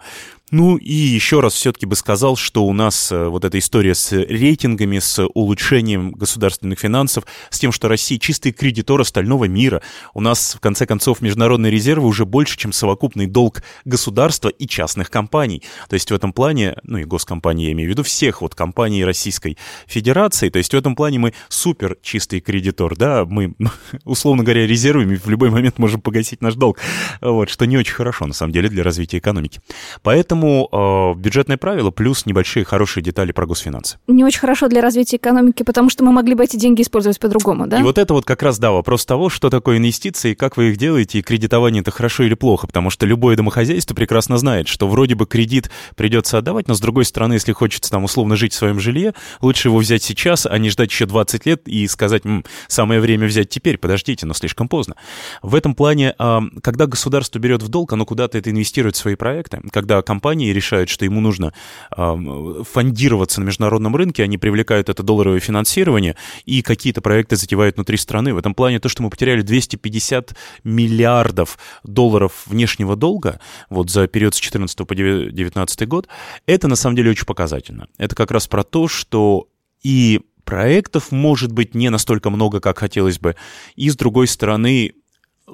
Ну 0.50 0.76
и 0.76 0.92
еще 0.92 1.40
раз 1.40 1.54
все-таки 1.54 1.86
бы 1.86 1.94
сказал, 1.94 2.34
что 2.34 2.64
у 2.64 2.72
нас 2.72 3.12
э, 3.12 3.28
вот 3.28 3.44
эта 3.44 3.58
история 3.58 3.94
с 3.94 4.10
рейтингами, 4.12 4.98
с 4.98 5.24
улучшением 5.34 6.10
государственных 6.10 6.80
финансов, 6.80 7.24
с 7.50 7.60
тем, 7.60 7.70
что 7.70 7.86
Россия 7.86 8.18
чистый 8.18 8.50
кредитор 8.50 9.00
остального 9.00 9.44
мира. 9.44 9.80
У 10.12 10.20
нас, 10.20 10.56
в 10.56 10.60
конце 10.60 10.86
концов, 10.86 11.20
международные 11.20 11.70
резервы 11.70 12.08
уже 12.08 12.24
больше, 12.24 12.58
чем 12.58 12.72
совокупный 12.72 13.26
долг 13.26 13.62
государства 13.84 14.48
и 14.48 14.66
частных 14.66 15.08
компаний. 15.08 15.62
То 15.88 15.94
есть 15.94 16.10
в 16.10 16.14
этом 16.14 16.32
плане, 16.32 16.76
ну 16.82 16.98
и 16.98 17.04
госкомпании 17.04 17.66
я 17.66 17.72
имею 17.72 17.88
в 17.88 17.90
виду, 17.90 18.02
всех 18.02 18.42
вот 18.42 18.56
компаний 18.56 19.04
Российской 19.04 19.56
Федерации, 19.86 20.48
то 20.48 20.58
есть 20.58 20.72
в 20.72 20.76
этом 20.76 20.96
плане 20.96 21.20
мы 21.20 21.34
супер 21.48 21.96
чистый 22.02 22.40
кредитор, 22.40 22.96
да, 22.96 23.24
мы, 23.24 23.54
условно 24.04 24.42
говоря, 24.42 24.66
резервами 24.66 25.14
в 25.14 25.28
любой 25.28 25.50
момент 25.50 25.78
можем 25.78 25.99
погасить 26.00 26.40
наш 26.40 26.54
долг, 26.54 26.78
вот, 27.20 27.50
что 27.50 27.66
не 27.66 27.76
очень 27.76 27.94
хорошо, 27.94 28.26
на 28.26 28.34
самом 28.34 28.52
деле, 28.52 28.68
для 28.68 28.82
развития 28.82 29.18
экономики. 29.18 29.60
Поэтому 30.02 30.68
э, 30.70 31.18
бюджетное 31.18 31.56
правило 31.56 31.90
плюс 31.90 32.26
небольшие 32.26 32.64
хорошие 32.64 33.02
детали 33.02 33.32
про 33.32 33.46
госфинансы. 33.46 33.98
Не 34.06 34.24
очень 34.24 34.40
хорошо 34.40 34.68
для 34.68 34.80
развития 34.80 35.16
экономики, 35.16 35.62
потому 35.62 35.90
что 35.90 36.04
мы 36.04 36.12
могли 36.12 36.34
бы 36.34 36.44
эти 36.44 36.56
деньги 36.56 36.82
использовать 36.82 37.18
по-другому, 37.18 37.66
да? 37.66 37.80
И 37.80 37.82
вот 37.82 37.98
это 37.98 38.14
вот 38.14 38.24
как 38.24 38.42
раз, 38.42 38.58
да, 38.58 38.70
вопрос 38.70 39.06
того, 39.06 39.28
что 39.28 39.50
такое 39.50 39.78
инвестиции, 39.78 40.34
как 40.34 40.56
вы 40.56 40.70
их 40.70 40.76
делаете, 40.76 41.18
и 41.18 41.22
кредитование 41.22 41.82
это 41.82 41.90
хорошо 41.90 42.24
или 42.24 42.34
плохо, 42.34 42.66
потому 42.66 42.90
что 42.90 43.06
любое 43.06 43.36
домохозяйство 43.36 43.94
прекрасно 43.94 44.38
знает, 44.38 44.68
что 44.68 44.88
вроде 44.88 45.14
бы 45.14 45.26
кредит 45.26 45.70
придется 45.96 46.38
отдавать, 46.38 46.68
но 46.68 46.74
с 46.74 46.80
другой 46.80 47.04
стороны, 47.04 47.34
если 47.34 47.52
хочется 47.52 47.90
там 47.90 48.04
условно 48.04 48.36
жить 48.36 48.52
в 48.52 48.56
своем 48.56 48.80
жилье, 48.80 49.14
лучше 49.40 49.68
его 49.68 49.78
взять 49.78 50.02
сейчас, 50.02 50.46
а 50.46 50.56
не 50.58 50.70
ждать 50.70 50.90
еще 50.90 51.06
20 51.06 51.46
лет 51.46 51.66
и 51.66 51.86
сказать, 51.86 52.22
самое 52.68 53.00
время 53.00 53.26
взять 53.26 53.48
теперь, 53.48 53.78
подождите, 53.78 54.26
но 54.26 54.34
слишком 54.34 54.68
поздно. 54.68 54.94
В 55.42 55.54
этом 55.54 55.74
плане 55.74 55.89
плане, 55.90 56.14
когда 56.62 56.86
государство 56.86 57.38
берет 57.40 57.62
в 57.62 57.68
долг, 57.68 57.92
оно 57.92 58.06
куда-то 58.06 58.38
это 58.38 58.50
инвестирует 58.50 58.94
в 58.94 58.98
свои 58.98 59.16
проекты. 59.16 59.60
Когда 59.72 60.02
компании 60.02 60.52
решают, 60.52 60.88
что 60.88 61.04
ему 61.04 61.20
нужно 61.20 61.52
фондироваться 61.90 63.40
на 63.40 63.44
международном 63.44 63.96
рынке, 63.96 64.22
они 64.22 64.38
привлекают 64.38 64.88
это 64.88 65.02
долларовое 65.02 65.40
финансирование 65.40 66.14
и 66.44 66.62
какие-то 66.62 67.00
проекты 67.00 67.34
затевают 67.34 67.76
внутри 67.76 67.96
страны. 67.96 68.32
В 68.34 68.38
этом 68.38 68.54
плане 68.54 68.78
то, 68.78 68.88
что 68.88 69.02
мы 69.02 69.10
потеряли 69.10 69.42
250 69.42 70.36
миллиардов 70.62 71.58
долларов 71.82 72.44
внешнего 72.46 72.94
долга 72.94 73.40
вот 73.68 73.90
за 73.90 74.06
период 74.06 74.34
с 74.34 74.38
14 74.38 74.86
по 74.86 74.94
19 74.94 75.88
год, 75.88 76.06
это 76.46 76.68
на 76.68 76.76
самом 76.76 76.94
деле 76.96 77.10
очень 77.10 77.26
показательно. 77.26 77.88
Это 77.98 78.14
как 78.14 78.30
раз 78.30 78.46
про 78.46 78.62
то, 78.62 78.86
что 78.86 79.48
и 79.82 80.20
проектов 80.44 81.10
может 81.10 81.50
быть 81.52 81.74
не 81.74 81.90
настолько 81.90 82.30
много, 82.30 82.60
как 82.60 82.78
хотелось 82.78 83.18
бы, 83.18 83.34
и 83.74 83.90
с 83.90 83.96
другой 83.96 84.28
стороны 84.28 84.92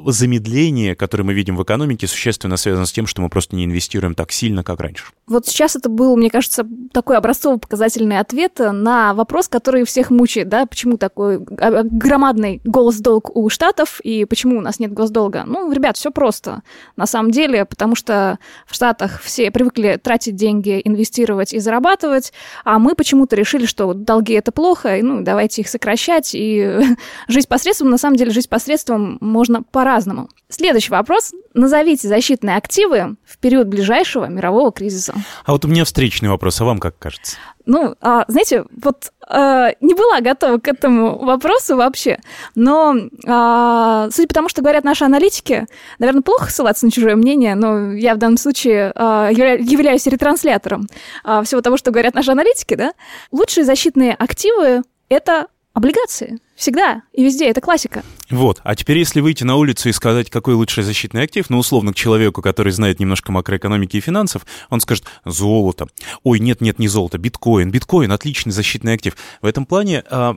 замедление, 0.07 0.95
которое 0.95 1.25
мы 1.25 1.35
видим 1.35 1.57
в 1.57 1.63
экономике, 1.63 2.07
существенно 2.07 2.57
связано 2.57 2.87
с 2.87 2.93
тем, 2.93 3.07
что 3.07 3.23
мы 3.23 3.29
просто 3.29 3.57
не 3.57 3.65
инвестируем 3.65 4.15
так 4.15 4.33
сильно, 4.33 4.63
как 4.63 4.81
раньше. 4.81 5.05
Вот 5.27 5.47
сейчас 5.47 5.77
это 5.77 5.89
был, 5.89 6.17
мне 6.17 6.31
кажется, 6.31 6.67
такой 6.93 7.17
образцово-показательный 7.17 8.19
ответ 8.19 8.59
на 8.59 9.15
вопрос, 9.15 9.49
который 9.49 9.85
всех 9.85 10.11
мучает, 10.11 10.49
да, 10.49 10.67
почему 10.67 10.97
такой 10.97 11.39
громадный 11.41 12.61
госдолг 12.65 13.35
у 13.37 13.49
Штатов 13.49 14.01
и 14.03 14.25
почему 14.25 14.59
у 14.59 14.61
нас 14.61 14.79
нет 14.79 14.93
госдолга. 14.93 15.45
Ну, 15.47 15.71
ребят, 15.73 15.97
все 15.97 16.11
просто. 16.11 16.63
На 16.97 17.07
самом 17.07 17.31
деле, 17.31 17.65
потому 17.65 17.97
что 17.97 18.39
в 18.67 18.75
Штатах 18.75 19.21
все 19.23 19.51
привыкли 19.51 19.99
тратить 20.03 20.37
деньги, 20.37 20.81
инвестировать 20.85 21.53
и 21.53 21.59
зарабатывать, 21.59 22.33
а 22.65 22.79
мы 22.79 22.95
почему-то 22.95 23.37
решили, 23.37 23.67
что 23.67 23.95
долги 23.95 24.35
это 24.35 24.53
плохо, 24.53 24.97
и, 24.99 25.03
ну, 25.03 25.23
давайте 25.23 25.63
их 25.63 25.69
сокращать, 25.69 26.31
и 26.35 26.81
жизнь 27.29 27.49
посредством, 27.49 27.91
на 27.91 27.99
самом 27.99 28.17
деле, 28.17 28.31
жизнь 28.31 28.49
посредством 28.49 29.19
можно 29.21 29.63
по-разному. 29.87 30.29
Следующий 30.49 30.91
вопрос. 30.91 31.33
Назовите 31.55 32.09
защитные 32.09 32.57
активы 32.57 33.15
в 33.25 33.39
период 33.39 33.69
ближайшего 33.69 34.27
мирового 34.27 34.73
кризиса. 34.73 35.15
А 35.45 35.53
вот 35.53 35.65
у 35.65 35.69
меня 35.69 35.85
встречный 35.85 36.29
вопрос, 36.29 36.61
а 36.61 36.65
вам 36.65 36.81
как 36.81 36.99
кажется? 36.99 37.37
Ну, 37.67 37.95
а, 38.01 38.25
знаете, 38.27 38.65
вот 38.83 39.13
а, 39.29 39.71
не 39.81 39.95
была 39.95 40.21
готова 40.21 40.59
к 40.59 40.67
этому 40.67 41.25
вопросу 41.25 41.77
вообще, 41.77 42.19
но 42.57 42.97
а, 43.29 44.09
судя 44.11 44.27
по 44.27 44.35
тому, 44.35 44.49
что 44.49 44.61
говорят 44.61 44.83
наши 44.83 45.05
аналитики, 45.05 45.67
наверное, 46.01 46.23
плохо 46.23 46.51
ссылаться 46.51 46.85
на 46.85 46.91
чужое 46.91 47.15
мнение, 47.15 47.55
но 47.55 47.93
я 47.93 48.17
в 48.17 48.19
данном 48.19 48.39
случае 48.39 48.91
а, 48.97 49.29
являюсь 49.31 50.07
ретранслятором 50.07 50.89
а, 51.23 51.45
всего 51.45 51.61
того, 51.61 51.77
что 51.77 51.93
говорят 51.93 52.15
наши 52.15 52.33
аналитики, 52.33 52.75
да, 52.75 52.93
лучшие 53.31 53.65
защитные 53.65 54.15
активы– 54.15 54.83
это 55.09 55.47
облигации. 55.75 56.41
Всегда 56.57 57.03
и 57.13 57.23
везде, 57.23 57.49
это 57.51 57.61
классика. 57.61 58.03
Вот, 58.31 58.61
а 58.65 58.75
теперь 58.75 58.99
если 58.99 59.21
выйти 59.21 59.45
на 59.45 59.57
улицу 59.57 59.91
и 59.91 59.93
сказать, 59.93 60.31
какой 60.31 60.55
лучший 60.55 60.83
защитный 60.83 61.23
актив, 61.23 61.49
ну, 61.51 61.59
условно, 61.59 61.93
к 61.93 61.97
человеку, 61.97 62.41
который 62.41 62.73
знает 62.73 62.99
немножко 62.99 63.31
макроэкономики 63.31 63.99
и 63.99 64.01
финансов, 64.01 64.47
он 64.71 64.81
скажет 64.81 65.05
золото. 65.27 65.87
Ой, 66.23 66.41
нет-нет, 66.41 66.79
не 66.79 66.89
золото, 66.89 67.19
биткоин. 67.19 67.71
Биткоин– 67.71 68.11
отличный 68.13 68.53
защитный 68.53 68.95
актив. 68.95 69.17
В 69.43 69.47
этом 69.47 69.67
плане 69.67 70.03
а, 70.11 70.37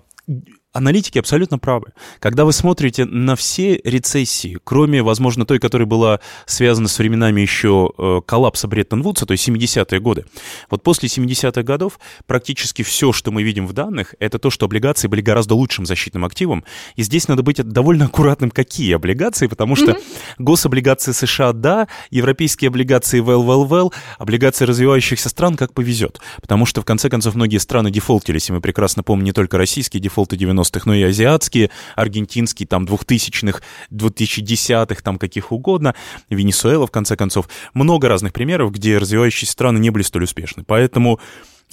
аналитики 0.72 1.18
абсолютно 1.18 1.58
правы. 1.58 1.94
Когда 2.20 2.46
вы 2.46 2.54
смотрите 2.54 3.06
на 3.06 3.36
все 3.36 3.82
рецессии, 3.84 4.60
кроме, 4.64 5.02
возможно, 5.02 5.46
той, 5.46 5.58
которая 5.58 5.88
была 5.88 6.20
связана 6.46 6.88
с 6.88 7.00
временами 7.00 7.42
еще 7.42 7.90
э, 7.98 8.22
коллапса 8.26 8.68
Бреттон-Вудса, 8.68 9.26
то 9.26 9.32
есть 9.32 9.48
70-е 9.48 10.00
годы, 10.00 10.26
вот 10.70 10.84
после 10.84 11.10
70-х 11.10 11.64
годов 11.64 12.00
практически 12.28 12.84
все, 12.84 13.12
что 13.12 13.32
мы 13.32 13.42
видим 13.42 13.66
в 13.66 13.74
данных, 13.74 14.14
это 14.20 14.38
то, 14.38 14.52
что 14.52 14.68
облигации 14.68 15.08
были 15.08 15.22
гораздо 15.22 15.56
лучшим 15.56 15.88
защитным 15.88 16.24
активом. 16.24 16.64
И 16.96 17.02
здесь 17.02 17.28
надо 17.28 17.42
быть 17.42 17.58
довольно 17.58 18.06
аккуратным, 18.06 18.52
какие 18.52 18.94
облигации, 18.94 19.48
потому 19.48 19.76
что 19.76 19.92
mm-hmm. 19.92 20.36
гособлигации 20.38 21.14
США– 21.14 21.54
да, 21.54 21.88
европейские 22.12 22.70
облигации– 22.70 23.22
well, 23.24 23.44
well, 23.44 23.68
well, 23.68 23.94
облигации 24.20 24.66
развивающихся 24.66 25.30
стран 25.30 25.58
как 25.58 25.74
повезет. 25.74 26.20
Потому 26.42 26.68
что, 26.68 26.82
в 26.82 26.86
конце 26.86 27.10
концов, 27.10 27.34
многие 27.34 27.58
страны 27.58 27.90
дефолтились, 27.90 28.50
и 28.50 28.54
мы 28.54 28.62
прекрасно 28.62 29.02
помним 29.02 29.26
не 29.26 29.34
только 29.34 29.58
российские 29.58 30.00
дефолты 30.02 30.38
90-х, 30.60 30.84
но 30.86 30.96
и 30.96 31.04
азиатские, 31.04 31.70
аргентинские, 31.96 32.68
там, 32.68 32.86
2000-х, 32.86 33.62
2010-х, 33.92 35.02
там, 35.02 35.18
каких 35.18 35.52
угодно, 35.52 35.96
Венесуэла, 36.30 36.88
в 36.88 36.92
конце 36.92 37.16
концов. 37.16 37.50
Много 37.74 38.08
разных 38.08 38.34
примеров, 38.34 38.72
где 38.72 38.98
развивающиеся 38.98 39.52
страны 39.52 39.80
не 39.80 39.90
были 39.90 40.04
столь 40.04 40.24
успешны. 40.24 40.64
Поэтому 40.66 41.20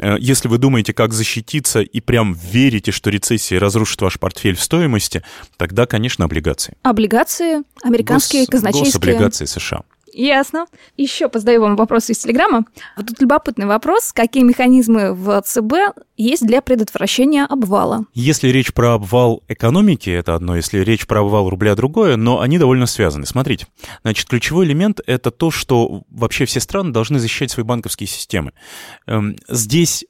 э, 0.00 0.16
если 0.18 0.48
вы 0.48 0.58
думаете, 0.58 0.92
как 0.92 1.12
защититься 1.12 1.80
и 1.80 2.00
прям 2.00 2.34
верите, 2.34 2.92
что 2.92 3.10
рецессия 3.10 3.58
разрушит 3.58 4.00
ваш 4.02 4.18
портфель 4.18 4.56
в 4.56 4.62
стоимости, 4.62 5.22
тогда, 5.56 5.86
конечно, 5.86 6.24
облигации. 6.24 6.76
Облигации, 6.82 7.62
американские, 7.82 8.42
Гос, 8.42 8.50
казначейские. 8.50 8.92
Гособлигации 8.92 9.44
США. 9.44 9.82
Ясно. 10.16 10.64
Еще 10.96 11.28
позадаю 11.28 11.60
вам 11.60 11.76
вопрос 11.76 12.08
из 12.08 12.16
Телеграма. 12.16 12.64
Вот 12.96 13.06
тут 13.06 13.20
любопытный 13.20 13.66
вопрос. 13.66 14.14
Какие 14.14 14.44
механизмы 14.44 15.12
в 15.12 15.42
ЦБ 15.42 15.94
есть 16.16 16.46
для 16.46 16.62
предотвращения 16.62 17.44
обвала? 17.44 18.06
Если 18.14 18.48
речь 18.48 18.72
про 18.72 18.94
обвал 18.94 19.42
экономики, 19.46 20.08
это 20.08 20.34
одно, 20.34 20.56
если 20.56 20.78
речь 20.78 21.06
про 21.06 21.20
обвал 21.20 21.50
рубля, 21.50 21.74
другое, 21.74 22.16
но 22.16 22.40
они 22.40 22.56
довольно 22.56 22.86
связаны. 22.86 23.26
Смотрите, 23.26 23.66
значит, 24.02 24.26
ключевой 24.26 24.64
элемент— 24.64 25.00
это 25.06 25.30
то, 25.30 25.50
что 25.50 26.04
вообще 26.08 26.46
все 26.46 26.60
страны 26.60 26.92
должны 26.92 27.18
защищать 27.18 27.50
свои 27.50 27.64
банковские 27.64 28.06
системы. 28.06 28.52
Эм, 29.06 29.36
здесь 29.50 30.06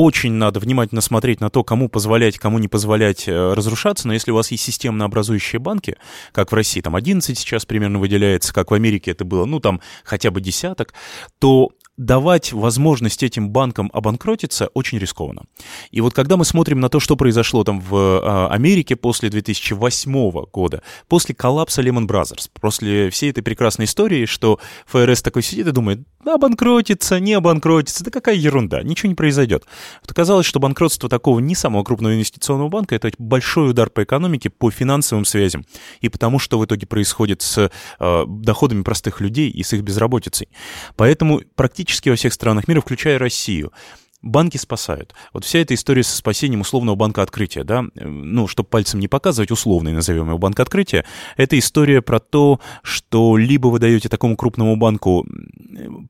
очень 0.00 0.32
надо 0.32 0.60
внимательно 0.60 1.02
смотреть 1.02 1.42
на 1.42 1.50
то, 1.50 1.62
кому 1.62 1.90
позволять, 1.90 2.38
кому 2.38 2.58
не 2.58 2.68
позволять 2.68 3.28
э, 3.28 3.52
разрушаться, 3.52 4.08
но 4.08 4.14
если 4.14 4.30
у 4.30 4.34
вас 4.34 4.50
есть 4.50 4.64
системно 4.64 5.04
образующие 5.04 5.60
банки, 5.60 5.96
как 6.32 6.52
в 6.52 6.54
России, 6.54 6.80
там 6.80 6.96
11 6.96 7.38
сейчас 7.38 7.66
примерно 7.66 7.98
выделяется, 7.98 8.54
как 8.54 8.70
в 8.70 8.74
Америке 8.74 9.10
это 9.10 9.26
было, 9.26 9.44
ну, 9.44 9.60
там 9.60 9.82
хотя 10.02 10.30
бы 10.30 10.40
десяток, 10.40 10.94
то 11.38 11.72
давать 12.00 12.54
возможность 12.54 13.22
этим 13.22 13.50
банкам 13.50 13.90
обанкротиться 13.92 14.68
очень 14.72 14.98
рискованно. 14.98 15.42
И 15.90 16.00
вот 16.00 16.14
когда 16.14 16.38
мы 16.38 16.46
смотрим 16.46 16.80
на 16.80 16.88
то, 16.88 16.98
что 16.98 17.14
произошло 17.14 17.62
там 17.62 17.78
в 17.78 17.94
а, 17.94 18.48
Америке 18.50 18.96
после 18.96 19.28
2008 19.28 20.32
года, 20.50 20.82
после 21.08 21.34
коллапса 21.34 21.82
Lehman 21.82 22.06
Brothers, 22.06 22.48
после 22.58 23.10
всей 23.10 23.30
этой 23.30 23.42
прекрасной 23.42 23.84
истории, 23.84 24.24
что 24.24 24.58
ФРС 24.86 25.20
такой 25.20 25.42
сидит 25.42 25.66
и 25.66 25.72
думает, 25.72 26.00
обанкротится, 26.24 27.20
не 27.20 27.34
обанкротится, 27.34 28.02
да 28.02 28.10
какая 28.10 28.34
ерунда, 28.34 28.82
ничего 28.82 29.10
не 29.10 29.14
произойдет. 29.14 29.66
Вот 30.00 30.10
оказалось, 30.10 30.46
что 30.46 30.58
банкротство 30.58 31.10
такого 31.10 31.38
не 31.38 31.54
самого 31.54 31.84
крупного 31.84 32.14
инвестиционного 32.14 32.70
банка, 32.70 32.94
это 32.94 33.10
большой 33.18 33.70
удар 33.70 33.90
по 33.90 34.04
экономике, 34.04 34.48
по 34.48 34.70
финансовым 34.70 35.26
связям, 35.26 35.66
и 36.00 36.08
потому 36.08 36.38
что 36.38 36.58
в 36.58 36.64
итоге 36.64 36.86
происходит 36.86 37.42
с 37.42 37.70
э, 37.98 38.24
доходами 38.26 38.82
простых 38.82 39.20
людей 39.20 39.50
и 39.50 39.62
с 39.62 39.74
их 39.74 39.82
безработицей. 39.82 40.48
Поэтому 40.96 41.42
практически 41.54 41.89
практически 41.90 42.08
во 42.08 42.16
всех 42.16 42.32
странах 42.32 42.68
мира, 42.68 42.80
включая 42.80 43.18
Россию. 43.18 43.72
Банки 44.22 44.58
спасают. 44.58 45.14
Вот 45.32 45.44
вся 45.44 45.58
эта 45.58 45.74
история 45.74 46.02
со 46.04 46.14
спасением 46.14 46.60
условного 46.60 46.94
банка 46.94 47.22
открытия, 47.22 47.64
да, 47.64 47.84
ну, 47.94 48.46
чтобы 48.46 48.68
пальцем 48.68 49.00
не 49.00 49.08
показывать, 49.08 49.50
условный 49.50 49.92
назовем 49.92 50.28
его 50.28 50.38
банк 50.38 50.60
открытия, 50.60 51.04
это 51.36 51.58
история 51.58 52.00
про 52.00 52.20
то, 52.20 52.60
что 52.82 53.36
либо 53.36 53.68
вы 53.68 53.78
даете 53.78 54.08
такому 54.08 54.36
крупному 54.36 54.76
банку 54.76 55.26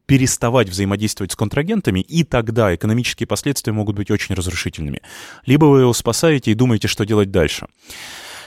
переставать 0.07 0.69
взаимодействовать 0.69 1.33
с 1.33 1.37
контрагентами, 1.37 2.01
и 2.01 2.25
тогда 2.25 2.75
экономические 2.75 3.27
последствия 3.27 3.73
могут 3.73 3.97
быть 3.97 4.11
очень 4.11 4.35
разрушительными, 4.35 5.01
либо 5.47 5.67
вы 5.67 5.81
его 5.83 5.93
спасаете 5.95 6.51
и 6.51 6.55
думаете, 6.55 6.89
что 6.89 7.07
делать 7.07 7.31
дальше. 7.31 7.69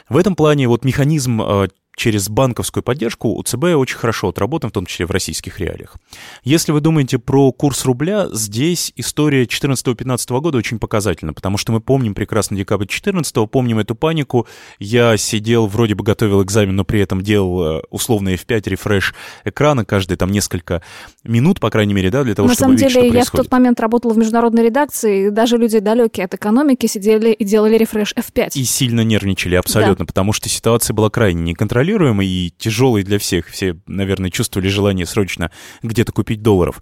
В 0.09 0.17
этом 0.17 0.35
плане 0.35 0.67
вот 0.67 0.85
механизм 0.85 1.41
э, 1.41 1.69
через 1.95 2.29
банковскую 2.29 2.83
поддержку 2.83 3.29
у 3.29 3.43
ЦБ 3.43 3.75
очень 3.75 3.97
хорошо 3.97 4.29
отработан, 4.29 4.69
в 4.69 4.73
том 4.73 4.85
числе 4.85 5.05
в 5.05 5.11
российских 5.11 5.59
реалиях. 5.59 5.97
Если 6.43 6.71
вы 6.71 6.81
думаете 6.81 7.19
про 7.19 7.51
курс 7.51 7.85
рубля, 7.85 8.27
здесь 8.31 8.91
история 8.95 9.43
14-15 9.43 10.39
года 10.41 10.57
очень 10.57 10.79
показательна, 10.79 11.33
потому 11.33 11.57
что 11.57 11.71
мы 11.71 11.81
помним 11.81 12.15
прекрасно 12.15 12.57
декабрь 12.57 12.87
14 12.87 13.49
помним 13.49 13.79
эту 13.79 13.95
панику. 13.95 14.47
Я 14.79 15.17
сидел, 15.17 15.67
вроде 15.67 15.95
бы 15.95 16.03
готовил 16.03 16.43
экзамен, 16.43 16.75
но 16.75 16.83
при 16.83 16.99
этом 16.99 17.21
делал 17.21 17.77
э, 17.77 17.81
условно 17.89 18.29
F5 18.29 18.69
рефреш 18.69 19.13
экрана 19.43 19.85
каждые 19.85 20.17
там 20.17 20.31
несколько 20.31 20.81
минут, 21.23 21.59
по 21.59 21.69
крайней 21.69 21.93
мере, 21.93 22.09
да, 22.09 22.23
для 22.23 22.35
того, 22.35 22.47
На 22.47 22.55
чтобы 22.55 22.71
видеть, 22.71 22.89
что 22.89 23.01
деле, 23.01 23.11
происходит. 23.11 23.33
я 23.33 23.43
в 23.43 23.45
тот 23.45 23.51
момент 23.51 23.79
работала 23.79 24.13
в 24.13 24.17
международной 24.17 24.65
редакции, 24.65 25.27
и 25.27 25.29
даже 25.29 25.57
люди 25.57 25.79
далекие 25.79 26.25
от 26.25 26.33
экономики 26.33 26.87
сидели 26.87 27.31
и 27.31 27.43
делали 27.43 27.77
рефреш 27.77 28.13
F5. 28.13 28.51
И 28.55 28.63
сильно 28.63 29.01
нервничали, 29.01 29.55
абсолютно, 29.55 30.05
да. 30.05 30.07
потому 30.07 30.33
что 30.33 30.49
ситуация 30.49 30.93
была 30.93 31.09
крайне 31.09 31.41
неконтролируемой 31.43 31.82
неконтролируемый 31.83 32.27
и 32.27 32.53
тяжелый 32.57 33.03
для 33.03 33.19
всех. 33.19 33.47
Все, 33.47 33.77
наверное, 33.87 34.29
чувствовали 34.29 34.67
желание 34.67 35.05
срочно 35.05 35.51
где-то 35.81 36.11
купить 36.11 36.41
долларов. 36.41 36.81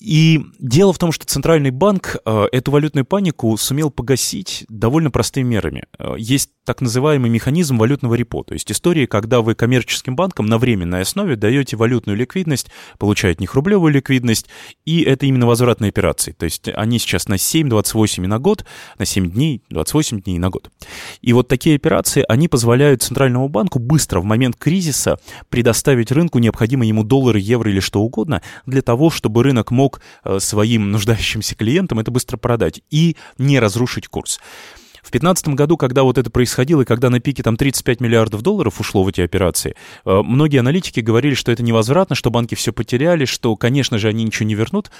И 0.00 0.40
дело 0.60 0.92
в 0.92 0.98
том, 0.98 1.10
что 1.10 1.26
Центральный 1.26 1.70
банк 1.70 2.16
э, 2.24 2.46
эту 2.52 2.70
валютную 2.70 3.04
панику 3.04 3.56
сумел 3.56 3.90
погасить 3.90 4.64
довольно 4.68 5.10
простыми 5.10 5.48
мерами. 5.48 5.84
Э, 5.98 6.14
есть 6.16 6.50
так 6.64 6.80
называемый 6.80 7.30
механизм 7.30 7.78
валютного 7.78 8.14
репо, 8.14 8.44
то 8.44 8.52
есть 8.52 8.70
история, 8.70 9.06
когда 9.06 9.40
вы 9.40 9.54
коммерческим 9.54 10.14
банкам 10.14 10.44
на 10.46 10.58
временной 10.58 11.00
основе 11.00 11.34
даете 11.34 11.76
валютную 11.76 12.14
ликвидность, 12.14 12.68
получаете 12.98 13.40
них 13.40 13.54
рублевую 13.54 13.90
ликвидность, 13.90 14.48
и 14.84 15.00
это 15.00 15.24
именно 15.24 15.46
возвратные 15.46 15.88
операции. 15.88 16.32
То 16.32 16.44
есть 16.44 16.68
они 16.68 16.98
сейчас 16.98 17.26
на 17.26 17.38
7, 17.38 17.70
28 17.70 18.26
на 18.26 18.38
год, 18.38 18.66
на 18.98 19.06
7 19.06 19.30
дней, 19.30 19.62
28 19.70 20.20
дней 20.20 20.38
на 20.38 20.50
год. 20.50 20.70
И 21.22 21.32
вот 21.32 21.48
такие 21.48 21.74
операции, 21.74 22.22
они 22.28 22.48
позволяют 22.48 23.02
Центральному 23.02 23.48
банку 23.48 23.78
быстро 23.78 24.20
в 24.20 24.24
момент 24.24 24.56
кризиса 24.56 25.18
предоставить 25.48 26.12
рынку 26.12 26.38
необходимые 26.38 26.90
ему 26.90 27.02
доллары, 27.02 27.40
евро 27.40 27.70
или 27.70 27.80
что 27.80 28.02
угодно 28.02 28.42
для 28.66 28.82
того, 28.82 29.08
чтобы 29.08 29.42
рынок 29.42 29.70
мог 29.70 29.87
мог 29.88 30.00
э, 30.24 30.38
своим 30.38 30.90
нуждающимся 30.90 31.54
клиентам 31.54 31.98
это 31.98 32.10
быстро 32.10 32.36
продать 32.36 32.82
и 32.90 33.16
не 33.38 33.58
разрушить 33.58 34.08
курс. 34.08 34.38
В 34.98 35.10
2015 35.10 35.48
году, 35.48 35.78
когда 35.78 36.02
вот 36.02 36.18
это 36.18 36.28
происходило, 36.28 36.82
и 36.82 36.84
когда 36.84 37.08
на 37.08 37.18
пике 37.18 37.42
там 37.42 37.56
35 37.56 38.00
миллиардов 38.00 38.42
долларов 38.42 38.78
ушло 38.78 39.02
в 39.04 39.08
эти 39.08 39.22
операции, 39.22 39.74
э, 40.04 40.22
многие 40.22 40.58
аналитики 40.58 41.00
говорили, 41.00 41.32
что 41.34 41.50
это 41.50 41.62
невозвратно, 41.62 42.14
что 42.14 42.30
банки 42.30 42.54
все 42.54 42.72
потеряли, 42.72 43.24
что, 43.24 43.56
конечно 43.56 43.96
же, 43.96 44.08
они 44.08 44.24
ничего 44.24 44.46
не 44.46 44.54
вернут. 44.54 44.90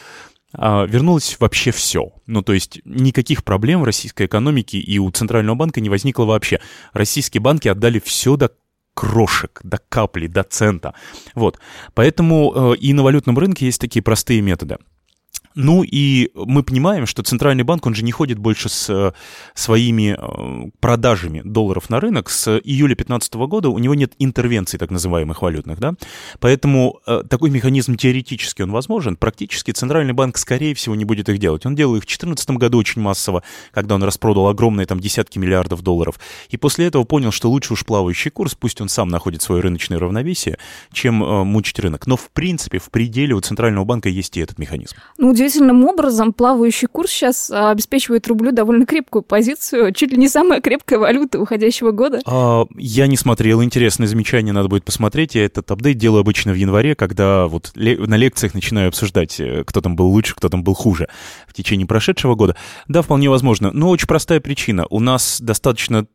А 0.55 0.87
вернулось 0.87 1.37
вообще 1.39 1.73
все. 1.73 2.13
Ну, 2.27 2.41
то 2.41 2.55
есть 2.55 2.81
никаких 2.87 3.45
проблем 3.45 3.83
в 3.83 3.85
российской 3.85 4.25
экономике 4.25 4.79
и 4.79 4.99
у 4.99 5.11
Центрального 5.11 5.57
банка 5.57 5.83
не 5.83 5.91
возникло 5.91 6.25
вообще. 6.25 6.59
Российские 6.95 7.43
банки 7.43 7.69
отдали 7.69 8.01
все 8.03 8.37
до 8.37 8.51
крошек, 8.99 9.61
до 9.63 9.79
капли, 9.89 10.27
до 10.27 10.43
цента. 10.43 10.93
Вот. 11.35 11.61
Поэтому 11.95 12.73
э, 12.73 12.77
и 12.77 12.93
на 12.93 13.03
валютном 13.05 13.39
рынке 13.39 13.67
есть 13.67 13.81
такие 13.81 14.03
простые 14.03 14.43
методы. 14.43 14.79
Ну 15.61 15.83
и 15.83 16.31
мы 16.37 16.63
понимаем, 16.63 17.05
что 17.05 17.25
Центральный 17.25 17.65
банк, 17.65 17.85
он 17.85 17.93
же 17.93 18.05
не 18.05 18.13
ходит 18.13 18.39
больше 18.39 18.69
с 18.69 18.89
э, 18.89 19.11
своими 19.55 20.17
э, 20.17 20.71
продажами 20.79 21.43
долларов 21.45 21.91
на 21.91 21.99
рынок. 21.99 22.31
С 22.31 22.61
июля 22.63 22.95
2015 22.95 23.35
года 23.35 23.69
у 23.69 23.79
него 23.81 23.97
нет 23.97 24.13
интервенций 24.21 24.79
так 24.79 24.93
называемых 24.93 25.43
валютных, 25.43 25.81
да? 25.81 25.95
Поэтому 26.39 27.01
э, 27.09 27.25
такой 27.29 27.51
механизм 27.51 27.97
теоретически 27.97 28.63
он 28.63 28.71
возможен. 28.71 29.17
Практически 29.17 29.73
Центральный 29.73 30.13
банк, 30.13 30.39
скорее 30.39 30.77
всего, 30.77 30.95
не 30.95 31.05
будет 31.05 31.29
их 31.29 31.39
делать. 31.39 31.67
Он 31.67 31.75
делал 31.75 31.97
их 31.97 32.05
в 32.05 32.07
2014 32.07 32.51
году 32.51 32.79
очень 32.79 33.03
массово, 33.03 33.43
когда 33.73 33.97
он 33.97 34.05
распродал 34.05 34.47
огромные 34.47 34.87
там 34.87 35.01
десятки 35.01 35.41
миллиардов 35.41 35.83
долларов. 35.83 36.21
И 36.51 36.57
после 36.57 36.87
этого 36.87 37.03
понял, 37.03 37.33
что 37.33 37.51
лучше 37.51 37.73
уж 37.73 37.85
плавающий 37.85 38.31
курс, 38.31 38.55
пусть 38.55 38.81
он 38.81 38.89
сам 38.89 39.09
находит 39.09 39.43
свое 39.43 39.61
рыночное 39.61 39.99
равновесие, 39.99 40.57
чем 40.93 41.15
мучить 41.17 41.81
рынок. 41.81 42.07
Но 42.07 42.17
в 42.17 42.31
принципе, 42.31 42.79
в 42.79 42.91
пределе 42.91 43.35
у 43.35 43.41
Центрального 43.41 43.85
банка 43.85 44.09
есть 44.09 44.37
и 44.37 44.41
этот 44.41 44.61
механизм. 44.61 44.95
Ну, 45.17 45.35
удивительным 45.49 45.85
образом 45.85 46.33
плавающий 46.33 46.89
курс 46.89 47.11
сейчас 47.11 47.51
а, 47.51 47.71
обеспечивает 47.71 48.27
рублю 48.29 48.53
довольно 48.53 48.85
крепкую 48.85 49.23
позицию, 49.23 49.93
чуть 49.93 50.11
ли 50.11 50.19
не 50.19 50.29
самая 50.29 50.61
крепкая 50.61 50.99
валюта 50.99 51.41
уходящего 51.41 51.91
года. 51.91 52.21
А, 52.27 52.67
я 52.77 53.07
не 53.07 53.17
смотрел, 53.17 53.63
интересное 53.63 54.07
замечание, 54.07 54.53
надо 54.53 54.69
будет 54.69 54.85
посмотреть. 54.85 55.35
Я 55.35 55.45
этот 55.45 55.71
апдейт 55.71 55.97
делаю 55.97 56.21
обычно 56.21 56.53
в 56.53 56.57
январе, 56.57 56.95
когда 56.95 57.47
вот 57.47 57.73
на 57.75 58.15
лекциях 58.17 58.55
начинаю 58.55 58.89
обсуждать, 58.89 59.41
э, 59.41 59.65
кто 59.67 59.81
там 59.81 59.97
был 59.97 60.09
лучше, 60.09 60.35
кто 60.35 60.49
там 60.49 60.63
был 60.63 60.75
хуже 60.75 61.09
в 61.47 61.55
течение 61.55 61.87
прошедшего 61.87 62.35
года. 62.35 62.57
Да, 62.87 63.03
вполне 63.03 63.31
возможно, 63.31 63.71
но 63.73 63.89
очень 63.89 64.07
простая 64.07 64.41
причина. 64.41 64.87
У 64.91 65.01
нас 65.01 65.41
достаточно 65.41 66.07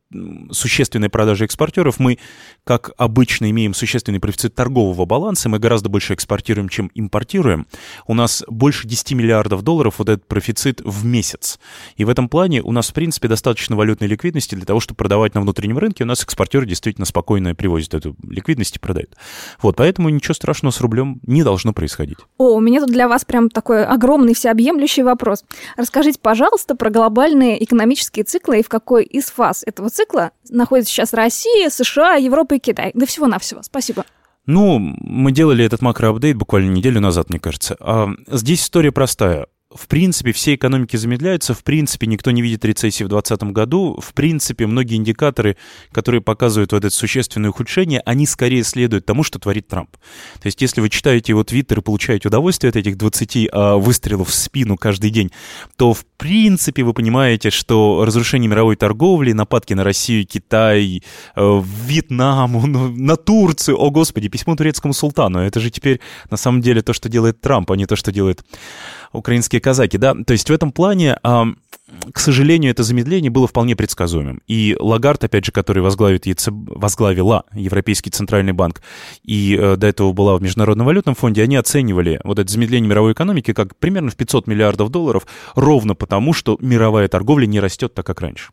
существенной 0.52 1.10
продажи 1.10 1.46
экспортеров, 1.46 2.00
мы, 2.00 2.20
как 2.64 2.92
обычно, 2.98 3.50
имеем 3.50 3.74
существенный 3.74 4.20
профицит 4.20 4.56
торгового 4.56 5.06
баланса, 5.06 5.50
мы 5.50 5.60
гораздо 5.60 5.90
больше 5.90 6.14
экспортируем, 6.14 6.70
чем 6.70 6.92
импортируем. 6.94 7.68
У 8.08 8.14
нас 8.14 8.44
больше 8.48 8.88
10 8.88 9.14
миллиардов 9.14 9.62
долларов 9.62 9.96
вот 9.98 10.10
этот 10.10 10.28
профицит 10.28 10.82
в 10.84 11.06
месяц. 11.06 11.60
И 11.98 12.06
в 12.06 12.10
этом 12.10 12.30
плане 12.30 12.62
у 12.62 12.72
нас, 12.72 12.90
в 12.90 12.94
принципе, 12.94 13.28
достаточно 13.28 13.76
валютной 13.76 14.08
ликвидности 14.08 14.56
для 14.56 14.66
того, 14.66 14.80
чтобы 14.80 14.98
продавать 14.98 15.34
на 15.36 15.42
внутреннем 15.42 15.78
рынке. 15.78 16.04
У 16.04 16.08
нас 16.08 16.24
экспортеры 16.24 16.66
действительно 16.66 17.06
спокойно 17.06 17.56
привозят 17.56 17.94
эту 17.94 18.16
ликвидность 18.28 18.78
и 18.78 18.80
продают. 18.80 19.16
Вот, 19.62 19.76
поэтому 19.78 20.10
ничего 20.10 20.34
страшного 20.34 20.72
с 20.72 20.82
рублем 20.82 21.20
не 21.26 21.44
должно 21.44 21.74
происходить. 21.74 22.18
О, 22.38 22.56
у 22.56 22.60
меня 22.60 22.82
тут 22.82 22.92
для 22.92 23.08
вас 23.08 23.26
прям 23.26 23.50
такой 23.50 23.86
огромный 23.86 24.34
всеобъемлющий 24.34 25.04
вопрос. 25.04 25.44
Расскажите, 25.78 26.20
пожалуйста, 26.22 26.76
про 26.76 26.90
глобальные 26.90 27.64
экономические 27.64 28.26
циклы 28.26 28.60
и 28.60 28.64
в 28.64 28.70
какой 28.70 29.04
из 29.04 29.26
фаз 29.26 29.64
этого 29.66 29.90
цикла 29.90 30.03
находится 30.50 30.92
сейчас 30.92 31.14
Россия, 31.14 31.70
США, 31.70 32.16
Европа 32.16 32.56
и 32.56 32.60
Китай. 32.60 32.92
Да 32.94 33.06
всего-навсего. 33.06 33.62
Спасибо. 33.64 34.06
Ну, 34.46 34.78
мы 34.80 35.32
делали 35.32 35.64
этот 35.64 35.82
макроапдейт 35.82 36.36
буквально 36.36 36.72
неделю 36.72 37.00
назад, 37.00 37.30
мне 37.30 37.40
кажется. 37.40 37.78
А 37.80 38.10
здесь 38.28 38.62
история 38.62 38.92
простая 38.92 39.48
в 39.76 39.88
принципе, 39.88 40.32
все 40.32 40.56
экономики 40.56 40.96
замедляются, 40.96 41.54
в 41.54 41.64
принципе, 41.64 42.08
никто 42.08 42.32
не 42.32 42.42
видит 42.42 42.66
рецессии 42.66 43.04
в 43.04 43.10
2020 43.10 43.54
году, 43.54 44.00
в 44.02 44.14
принципе, 44.14 44.68
многие 44.68 44.96
индикаторы, 44.96 45.58
которые 45.92 46.22
показывают 46.22 46.72
вот 46.72 46.86
это 46.86 46.94
существенное 46.94 47.50
ухудшение, 47.50 48.02
они 48.06 48.26
скорее 48.26 48.64
следуют 48.64 49.06
тому, 49.06 49.24
что 49.24 49.40
творит 49.40 49.68
Трамп. 49.68 49.90
То 50.42 50.46
есть, 50.46 50.62
если 50.62 50.82
вы 50.82 50.90
читаете 50.90 51.32
его 51.32 51.44
твиттер 51.44 51.80
и 51.80 51.82
получаете 51.82 52.28
удовольствие 52.28 52.70
от 52.70 52.76
этих 52.76 52.98
20 52.98 53.50
а, 53.52 53.76
выстрелов 53.78 54.30
в 54.30 54.34
спину 54.34 54.78
каждый 54.78 55.10
день, 55.10 55.32
то, 55.76 55.94
в 55.94 56.06
принципе, 56.18 56.84
вы 56.84 56.94
понимаете, 56.94 57.50
что 57.50 58.04
разрушение 58.06 58.50
мировой 58.50 58.76
торговли, 58.76 59.32
нападки 59.34 59.74
на 59.74 59.84
Россию, 59.84 60.26
Китай, 60.26 61.04
э, 61.36 61.62
Вьетнам, 61.86 62.52
ну, 62.72 62.90
на 62.90 63.16
Турцию, 63.16 63.78
о 63.78 63.90
господи, 63.90 64.28
письмо 64.30 64.56
турецкому 64.56 64.94
султану, 64.94 65.40
это 65.40 65.60
же 65.60 65.70
теперь 65.70 66.00
на 66.30 66.38
самом 66.38 66.62
деле 66.62 66.82
то, 66.82 66.94
что 66.94 67.10
делает 67.10 67.42
Трамп, 67.42 67.72
а 67.72 67.76
не 67.76 67.86
то, 67.86 67.96
что 67.96 68.12
делает 68.12 68.44
украинские 69.14 69.62
казаки, 69.64 69.98
да. 69.98 70.14
То 70.14 70.34
есть 70.34 70.50
в 70.50 70.54
этом 70.54 70.72
плане 70.72 71.18
к 72.14 72.20
сожалению, 72.20 72.72
это 72.72 72.84
замедление 72.84 73.32
было 73.32 73.48
вполне 73.48 73.76
предсказуемым. 73.76 74.42
И 74.48 74.76
Лагард, 74.80 75.24
опять 75.24 75.46
же, 75.46 75.52
который 75.52 75.82
возглавит 75.82 76.26
ЕЦБ, 76.26 76.52
возглавила 76.52 77.46
Европейский 77.54 78.10
Центральный 78.10 78.54
банк, 78.54 78.82
и 79.24 79.58
э, 79.60 79.76
до 79.76 79.88
этого 79.88 80.12
была 80.14 80.36
в 80.36 80.42
Международном 80.42 80.86
валютном 80.86 81.16
фонде, 81.16 81.44
они 81.44 81.56
оценивали 81.56 82.20
вот 82.24 82.40
это 82.40 82.52
замедление 82.52 82.90
мировой 82.90 83.14
экономики 83.14 83.54
как 83.54 83.76
примерно 83.78 84.12
в 84.12 84.16
500 84.16 84.48
миллиардов 84.48 84.90
долларов, 84.90 85.26
ровно 85.56 85.96
потому, 85.96 86.34
что 86.34 86.58
мировая 86.60 87.08
торговля 87.08 87.46
не 87.46 87.60
растет 87.60 87.94
так, 87.94 88.06
как 88.06 88.22
раньше. 88.22 88.50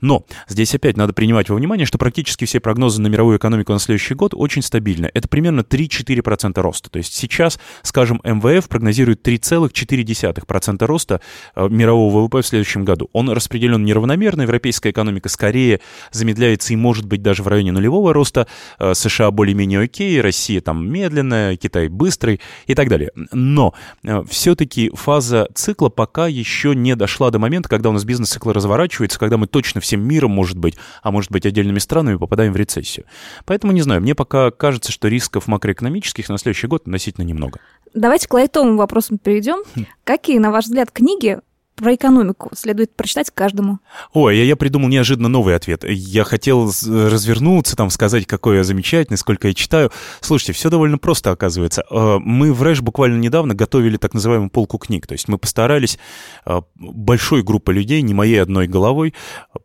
Но 0.00 0.24
здесь 0.48 0.74
опять 0.74 0.96
надо 0.96 1.12
принимать 1.12 1.48
во 1.48 1.56
внимание, 1.56 1.86
что 1.86 1.98
практически 1.98 2.44
все 2.44 2.60
прогнозы 2.60 3.00
на 3.00 3.08
мировую 3.08 3.38
экономику 3.38 3.72
на 3.72 3.78
следующий 3.78 4.14
год 4.14 4.32
очень 4.34 4.62
стабильны. 4.62 5.10
Это 5.14 5.28
примерно 5.28 5.60
3-4% 5.60 6.60
роста. 6.60 6.90
То 6.90 6.98
есть 6.98 7.14
сейчас, 7.14 7.58
скажем, 7.82 8.20
МВФ 8.24 8.68
прогнозирует 8.68 9.26
3,4% 9.26 10.84
роста 10.86 11.20
э, 11.54 11.68
мирового 11.68 12.20
ВВП 12.20 12.42
в 12.42 12.46
следующем 12.46 12.83
году. 12.84 13.08
Он 13.12 13.30
распределен 13.30 13.84
неравномерно, 13.84 14.42
европейская 14.42 14.90
экономика 14.90 15.28
скорее 15.28 15.80
замедляется 16.10 16.72
и 16.72 16.76
может 16.76 17.06
быть 17.06 17.22
даже 17.22 17.42
в 17.42 17.48
районе 17.48 17.72
нулевого 17.72 18.12
роста, 18.12 18.46
э, 18.78 18.94
США 18.94 19.30
более-менее 19.30 19.80
окей, 19.80 20.20
Россия 20.20 20.60
там 20.60 20.88
медленная, 20.88 21.56
Китай 21.56 21.88
быстрый 21.88 22.40
и 22.66 22.74
так 22.74 22.88
далее. 22.88 23.10
Но 23.32 23.74
э, 24.02 24.22
все-таки 24.28 24.90
фаза 24.94 25.48
цикла 25.54 25.88
пока 25.88 26.26
еще 26.26 26.74
не 26.74 26.96
дошла 26.96 27.30
до 27.30 27.38
момента, 27.38 27.68
когда 27.68 27.90
у 27.90 27.92
нас 27.92 28.04
бизнес-цикл 28.04 28.50
разворачивается, 28.50 29.18
когда 29.18 29.36
мы 29.36 29.46
точно 29.46 29.80
всем 29.80 30.02
миром, 30.02 30.30
может 30.30 30.58
быть, 30.58 30.76
а 31.02 31.10
может 31.10 31.30
быть 31.30 31.46
отдельными 31.46 31.78
странами 31.78 32.16
попадаем 32.16 32.52
в 32.52 32.56
рецессию. 32.56 33.06
Поэтому 33.44 33.72
не 33.72 33.82
знаю, 33.82 34.00
мне 34.00 34.14
пока 34.14 34.50
кажется, 34.50 34.92
что 34.92 35.08
рисков 35.08 35.46
макроэкономических 35.46 36.28
на 36.28 36.38
следующий 36.38 36.66
год 36.66 36.82
относительно 36.82 37.24
немного. 37.24 37.60
Давайте 37.94 38.28
к 38.28 38.34
лайтовым 38.34 38.76
вопросам 38.76 39.18
перейдем. 39.18 39.62
Хм. 39.76 39.86
Какие, 40.02 40.38
на 40.38 40.50
ваш 40.50 40.64
взгляд, 40.64 40.90
книги 40.90 41.38
про 41.74 41.94
экономику 41.94 42.50
следует 42.54 42.94
прочитать 42.94 43.30
каждому. 43.30 43.78
Ой, 44.12 44.36
я, 44.36 44.44
я 44.44 44.56
придумал 44.56 44.88
неожиданно 44.88 45.28
новый 45.28 45.56
ответ. 45.56 45.84
Я 45.84 46.24
хотел 46.24 46.66
развернуться, 46.66 47.76
там, 47.76 47.90
сказать, 47.90 48.26
какой 48.26 48.56
я 48.56 48.64
замечательный, 48.64 49.16
сколько 49.16 49.48
я 49.48 49.54
читаю. 49.54 49.90
Слушайте, 50.20 50.52
все 50.52 50.70
довольно 50.70 50.98
просто 50.98 51.30
оказывается. 51.30 51.84
Э, 51.90 52.18
мы 52.20 52.52
в 52.52 52.62
Рэш 52.62 52.80
буквально 52.80 53.18
недавно 53.18 53.54
готовили 53.54 53.96
так 53.96 54.14
называемую 54.14 54.50
полку 54.50 54.78
книг. 54.78 55.06
То 55.06 55.12
есть 55.12 55.28
мы 55.28 55.38
постарались 55.38 55.98
э, 56.46 56.60
большой 56.76 57.42
группой 57.42 57.74
людей, 57.74 58.02
не 58.02 58.14
моей 58.14 58.40
одной 58.40 58.66
головой, 58.66 59.14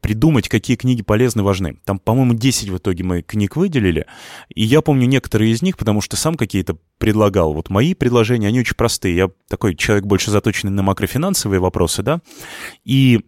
придумать, 0.02 0.50
какие 0.50 0.78
книги 0.78 1.04
полезны, 1.04 1.43
важны. 1.43 1.80
Там, 1.86 2.00
по-моему, 2.00 2.34
10 2.34 2.69
в 2.69 2.78
итоге 2.78 3.04
мы 3.04 3.22
книг 3.22 3.56
выделили. 3.56 4.06
И 4.54 4.63
я 4.63 4.82
помню 4.82 5.08
некоторые 5.08 5.52
из 5.52 5.62
них, 5.62 5.78
потому 5.78 6.02
что 6.02 6.17
сам 6.17 6.36
какие-то 6.36 6.78
предлагал. 7.00 7.54
Вот 7.54 7.70
мои 7.70 7.96
предложения, 7.96 8.48
они 8.48 8.60
очень 8.60 8.76
простые. 8.76 9.16
Я 9.16 9.30
такой 9.48 9.76
человек 9.76 10.06
больше 10.06 10.30
заточенный 10.30 10.72
на 10.72 10.84
макрофинансовые 10.84 11.60
вопросы, 11.60 12.04
да, 12.04 12.22
и 12.86 13.22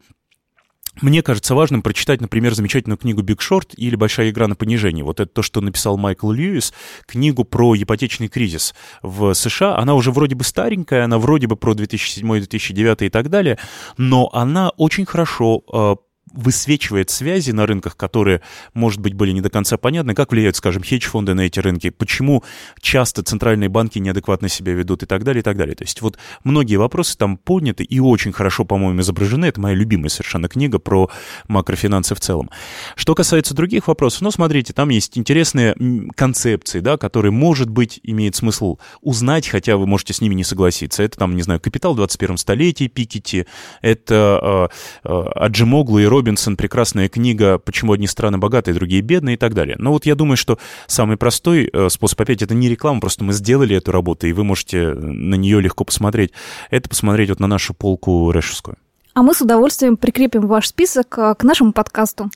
мне 1.02 1.24
кажется 1.24 1.56
важным 1.56 1.82
прочитать, 1.82 2.20
например, 2.20 2.54
замечательную 2.54 2.98
книгу 2.98 3.22
«Биг 3.22 3.42
Шорт» 3.42 3.74
или 3.78 3.96
«Большая 3.96 4.30
игра 4.30 4.48
на 4.48 4.56
понижение». 4.56 5.06
Вот 5.06 5.20
это 5.20 5.32
то, 5.32 5.42
что 5.42 5.62
написал 5.62 5.98
Майкл 5.98 6.30
Льюис, 6.32 6.74
книгу 7.06 7.46
про 7.46 7.76
ипотечный 7.76 8.28
кризис 8.28 8.76
в 9.02 9.34
США. 9.34 9.78
Она 9.78 9.96
уже 9.96 10.12
вроде 10.12 10.36
бы 10.36 10.44
старенькая, 10.44 11.06
она 11.06 11.18
вроде 11.18 11.48
бы 11.48 11.56
про 11.56 11.74
2007-2009 11.74 13.06
и 13.06 13.10
так 13.10 13.30
далее, 13.30 13.58
но 13.98 14.30
она 14.34 14.70
очень 14.72 15.06
хорошо 15.06 15.64
э, 15.72 15.96
высвечивает 16.34 17.10
связи 17.10 17.52
на 17.52 17.66
рынках, 17.66 17.98
которые, 17.98 18.42
может 18.74 19.00
быть, 19.00 19.14
были 19.14 19.32
не 19.32 19.42
до 19.42 19.50
конца 19.50 19.78
понятны, 19.78 20.14
как 20.14 20.32
влияют, 20.32 20.56
скажем, 20.56 20.84
хедж-фонды 20.84 21.34
на 21.34 21.42
эти 21.42 21.60
рынки, 21.60 21.90
почему 21.90 22.44
часто 22.80 23.24
центральные 23.24 23.70
банки 23.70 24.00
неадекватно 24.00 24.50
себя 24.50 24.74
ведут 24.74 25.04
и 25.04 25.06
так 25.06 25.24
далее, 25.24 25.42
и 25.42 25.44
так 25.44 25.58
далее. 25.58 25.76
То 25.76 25.84
есть 25.84 26.02
вот 26.02 26.18
многие 26.44 26.78
вопросы 26.78 27.18
там 27.18 27.38
подняты 27.38 27.84
и 27.84 28.00
очень 28.00 28.32
хорошо, 28.32 28.66
по-моему, 28.66 29.02
изображены. 29.02 29.46
Это 29.46 29.60
моя 29.60 29.76
любимая 29.76 30.10
совершенно 30.10 30.48
книга 30.48 30.80
про 30.80 31.10
макрофинансы 31.48 32.16
в 32.16 32.20
целом. 32.20 32.50
Что 32.96 33.16
касается 33.16 33.54
других 33.54 33.88
вопросов, 33.88 34.22
ну, 34.22 34.32
смотрите, 34.32 34.74
там 34.74 34.90
есть 34.90 35.18
интересные 35.18 35.76
концепции, 36.16 36.80
да, 36.80 36.98
которые, 36.98 37.32
может 37.32 37.70
быть, 37.70 38.00
имеет 38.04 38.36
смысл 38.36 38.78
узнать, 39.02 39.48
хотя 39.48 39.78
вы 39.78 39.88
можете 39.88 40.14
с 40.14 40.22
ними 40.22 40.36
не 40.36 40.44
согласиться. 40.44 41.04
Это 41.04 41.18
там, 41.18 41.36
не 41.36 41.42
знаю, 41.42 41.60
«Капитал 41.60 41.94
в 41.94 41.98
21 41.98 42.38
столетии», 42.38 42.88
Пикетти, 42.88 43.46
это 43.82 44.70
э, 45.04 45.10
э, 45.10 45.24
Аджимоглу 45.36 46.00
и 46.00 46.06
Робин 46.06 46.21
Робинсон, 46.22 46.56
прекрасная 46.56 47.10
книга 47.10 47.58
«Почему 47.58 47.94
одни 47.94 48.06
страны 48.06 48.38
богатые, 48.38 48.76
другие 48.76 49.02
бедные» 49.02 49.34
и 49.34 49.38
так 49.38 49.56
далее. 49.56 49.76
Но 49.80 49.92
вот 49.92 50.06
я 50.06 50.14
думаю, 50.14 50.38
что 50.38 50.60
самый 50.86 51.18
простой 51.18 51.68
э, 51.74 51.90
способ, 51.90 52.22
опять, 52.22 52.44
это 52.44 52.54
не 52.54 52.70
реклама, 52.70 53.02
просто 53.02 53.24
мы 53.24 53.34
сделали 53.34 53.76
эту 53.76 53.92
работу, 53.92 54.28
и 54.28 54.34
вы 54.34 54.44
можете 54.44 54.94
на 54.94 55.34
нее 55.34 55.60
легко 55.60 55.84
посмотреть. 55.84 56.32
Это 56.70 56.88
посмотреть 56.88 57.30
вот 57.30 57.40
на 57.40 57.48
нашу 57.48 57.74
полку 57.74 58.32
Рэшевскую. 58.32 58.78
А 59.16 59.24
мы 59.24 59.34
с 59.34 59.42
удовольствием 59.42 59.98
прикрепим 59.98 60.46
ваш 60.46 60.68
список 60.68 61.18
э, 61.18 61.34
к 61.34 61.44
нашему 61.44 61.74
подкасту. 61.74 62.30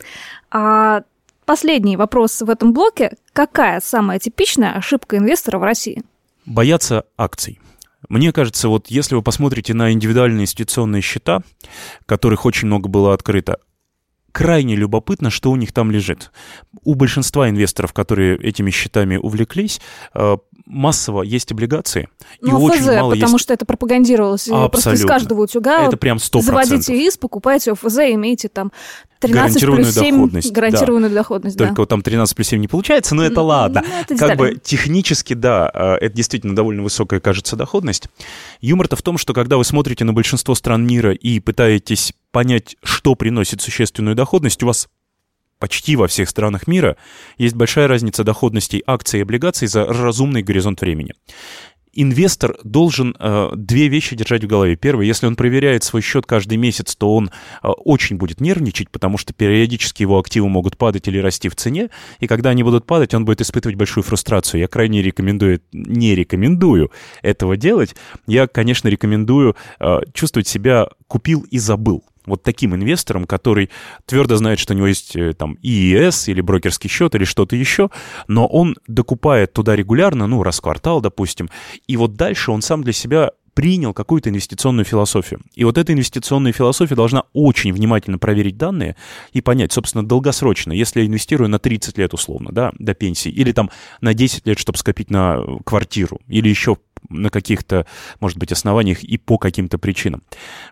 А 0.50 1.04
последний 1.46 1.96
вопрос 1.96 2.42
в 2.42 2.50
этом 2.50 2.74
блоке. 2.74 3.12
Какая 3.34 3.82
самая 3.82 4.18
типичная 4.18 4.74
ошибка 4.74 5.18
инвестора 5.18 5.60
в 5.60 5.64
России? 5.64 6.02
Бояться 6.48 7.06
акций. 7.18 7.60
Мне 8.10 8.32
кажется, 8.32 8.68
вот 8.68 8.88
если 8.88 9.14
вы 9.14 9.22
посмотрите 9.22 9.76
на 9.76 9.92
индивидуальные 9.92 10.38
инвестиционные 10.38 11.02
счета, 11.02 11.42
которых 12.06 12.46
очень 12.46 12.68
много 12.68 12.90
было 12.90 13.14
открыто, 13.14 13.60
крайне 14.36 14.76
любопытно, 14.76 15.30
что 15.30 15.50
у 15.50 15.56
них 15.56 15.72
там 15.72 15.92
лежит. 15.92 16.34
У 16.84 16.96
большинства 16.96 17.50
инвесторов, 17.50 17.94
которые 17.94 18.38
этими 18.38 18.70
счетами 18.70 19.16
увлеклись, 19.16 19.80
э, 20.14 20.36
массово 20.66 21.22
есть 21.22 21.54
облигации. 21.54 22.10
Ну, 22.42 22.50
и 22.50 22.70
ФЗ, 22.70 22.82
очень 22.82 22.96
мало 22.98 23.14
потому 23.14 23.36
есть... 23.36 23.44
что 23.44 23.54
это 23.54 23.66
пропагандировалось 23.66 24.42
Абсолютно. 24.42 24.70
просто 24.70 24.92
из 24.92 25.06
каждого 25.06 25.44
утюга. 25.44 25.88
Это 25.88 25.96
прям 25.96 26.18
100%. 26.18 26.42
Заводите 26.42 27.08
ИС, 27.08 27.18
покупайте 27.18 27.72
ОФЗ, 27.72 28.00
имеете 28.00 28.50
там 28.50 28.74
13 29.20 29.54
гарантированную 29.54 29.86
плюс 29.86 29.96
7, 29.96 30.16
доходность. 30.16 30.52
Гарантированную 30.52 31.10
да. 31.12 31.16
доходность, 31.16 31.58
Только 31.58 31.76
да. 31.76 31.82
вот 31.82 31.90
там 31.90 32.02
13 32.02 32.36
плюс 32.36 32.48
7 32.50 32.60
не 32.60 32.68
получается, 32.68 33.16
но 33.16 33.24
это 33.24 33.36
ну, 33.36 33.46
ладно. 33.46 33.84
Ну, 33.88 33.94
это 34.02 34.18
как 34.18 34.38
бы 34.38 34.60
технически, 34.62 35.34
да, 35.34 35.72
э, 35.74 35.94
это 36.02 36.14
действительно 36.14 36.56
довольно 36.56 36.84
высокая, 36.84 37.22
кажется, 37.22 37.56
доходность. 37.56 38.10
Юмор-то 38.60 38.98
в 38.98 39.02
том, 39.02 39.18
что 39.18 39.34
когда 39.34 39.56
вы 39.56 39.64
смотрите 39.64 40.04
на 40.04 40.12
большинство 40.12 40.56
стран 40.56 40.86
мира 40.86 41.14
и 41.14 41.40
пытаетесь 41.40 42.14
понять, 42.36 42.76
что 42.84 43.16
приносит 43.16 43.62
существенную 43.62 44.14
доходность, 44.14 44.62
у 44.62 44.68
вас 44.68 44.90
почти 45.58 45.96
во 45.96 46.08
всех 46.10 46.28
странах 46.28 46.68
мира 46.68 46.98
есть 47.38 47.56
большая 47.56 47.88
разница 47.88 48.26
доходностей 48.26 48.84
акций 48.86 49.22
и 49.22 49.24
облигаций 49.24 49.70
за 49.70 49.86
разумный 49.86 50.44
горизонт 50.44 50.82
времени 50.82 51.14
инвестор 51.96 52.58
должен 52.64 53.16
э, 53.18 53.52
две 53.56 53.88
вещи 53.88 54.16
держать 54.16 54.44
в 54.44 54.48
голове. 54.48 54.76
Первое, 54.76 55.06
если 55.06 55.28
он 55.28 55.36
проверяет 55.36 55.84
свой 55.84 56.02
счет 56.02 56.26
каждый 56.26 56.58
месяц, 56.58 56.96
то 56.96 57.16
он 57.16 57.30
э, 57.64 57.68
очень 57.68 58.18
будет 58.18 58.42
нервничать, 58.42 58.90
потому 58.90 59.18
что 59.18 59.34
периодически 59.34 60.02
его 60.04 60.20
активы 60.20 60.50
могут 60.50 60.78
падать 60.78 61.08
или 61.08 61.18
расти 61.20 61.48
в 61.48 61.56
цене, 61.56 61.90
и 62.20 62.28
когда 62.28 62.50
они 62.50 62.64
будут 62.64 62.86
падать, 62.86 63.14
он 63.14 63.24
будет 63.24 63.42
испытывать 63.42 63.78
большую 63.78 64.04
фрустрацию. 64.04 64.60
Я 64.60 64.68
крайне 64.68 65.02
рекомендую, 65.02 65.62
не 65.72 66.16
рекомендую 66.16 66.92
этого 67.22 67.56
делать. 67.56 67.96
Я, 68.28 68.48
конечно, 68.48 68.90
рекомендую 68.90 69.56
э, 69.80 70.00
чувствовать 70.14 70.48
себя 70.50 70.90
купил 71.08 71.46
и 71.50 71.58
забыл. 71.60 72.04
Вот 72.26 72.44
таким 72.44 72.76
инвестором, 72.76 73.26
который 73.26 73.70
твердо 74.06 74.36
знает, 74.38 74.60
что 74.60 74.74
у 74.74 74.78
него 74.78 74.88
есть 74.88 75.16
э, 75.16 75.34
там 75.34 75.58
ИИС 75.62 76.28
или 76.28 76.42
брокерский 76.42 76.90
счет 76.90 77.16
или 77.16 77.24
что-то 77.24 77.56
еще, 77.56 77.90
но 78.28 78.48
он 78.48 78.76
докупает 78.88 79.54
туда 79.54 79.76
регулярно, 79.76 80.28
ну, 80.28 80.44
раз 80.44 80.60
в 80.60 80.62
квартал, 80.62 81.02
допустим, 81.02 81.50
и 81.88 81.98
вот 81.98 82.16
дальше 82.16 82.52
он 82.52 82.62
сам 82.62 82.84
для 82.84 82.94
себя 82.94 83.32
принял 83.56 83.94
какую-то 83.94 84.30
инвестиционную 84.30 84.86
философию. 84.86 85.40
И 85.56 85.64
вот 85.64 85.78
эта 85.78 85.94
инвестиционная 85.94 86.52
философия 86.52 86.94
должна 86.94 87.24
очень 87.34 87.74
внимательно 87.74 88.20
проверить 88.20 88.58
данные 88.58 88.98
и 89.32 89.42
понять, 89.42 89.72
собственно, 89.72 90.06
долгосрочно, 90.06 90.74
если 90.74 91.00
я 91.00 91.08
инвестирую 91.08 91.50
на 91.50 91.58
30 91.58 91.98
лет 91.98 92.14
условно, 92.14 92.52
да, 92.52 92.74
до 92.78 92.94
пенсии, 92.94 93.32
или 93.32 93.54
там 93.54 93.72
на 94.02 94.14
10 94.14 94.46
лет, 94.46 94.60
чтобы 94.60 94.78
скопить 94.78 95.10
на 95.10 95.42
квартиру, 95.66 96.20
или 96.28 96.50
еще 96.50 96.78
на 97.10 97.30
каких-то, 97.30 97.86
может 98.20 98.38
быть, 98.38 98.52
основаниях 98.52 99.04
и 99.04 99.18
по 99.18 99.38
каким-то 99.38 99.78
причинам. 99.78 100.24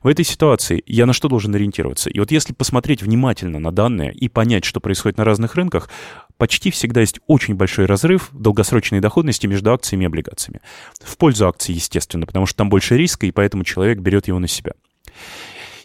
В 0.02 0.08
этой 0.08 0.26
ситуации 0.26 0.84
я 0.86 1.06
на 1.06 1.14
что 1.14 1.28
должен 1.28 1.54
ориентироваться? 1.56 2.10
И 2.10 2.20
вот 2.20 2.32
если 2.32 2.54
посмотреть 2.54 3.02
внимательно 3.04 3.60
на 3.60 3.72
данные 3.72 4.14
и 4.14 4.30
понять, 4.30 4.66
что 4.66 4.80
происходит 4.80 5.18
на 5.18 5.26
разных 5.26 5.56
рынках, 5.56 5.90
почти 6.38 6.72
всегда 6.72 7.02
есть 7.02 7.20
очень 7.28 7.56
большой 7.56 7.86
разрыв 7.86 8.30
долгосрочной 8.32 9.00
доходности 9.00 9.48
между 9.48 9.72
акциями 9.72 10.04
и 10.04 10.08
облигациями. 10.08 10.62
В 11.02 11.18
пользу 11.18 11.48
акций, 11.48 11.76
естественно, 11.76 12.26
потому 12.26 12.46
что 12.46 12.58
там 12.58 12.70
больше 12.70 12.98
риска, 12.98 13.26
и 13.26 13.32
поэтому 13.32 13.64
человек 13.64 14.00
берет 14.00 14.28
его 14.28 14.40
на 14.40 14.48
себя. 14.48 14.74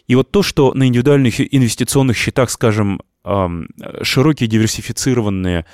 И 0.07 0.15
вот 0.15 0.31
то, 0.31 0.41
что 0.41 0.73
на 0.73 0.87
индивидуальных 0.87 1.39
инвестиционных 1.39 2.17
счетах, 2.17 2.49
скажем, 2.49 3.01
широкие 4.01 4.47
диверсифицированные 4.49 5.65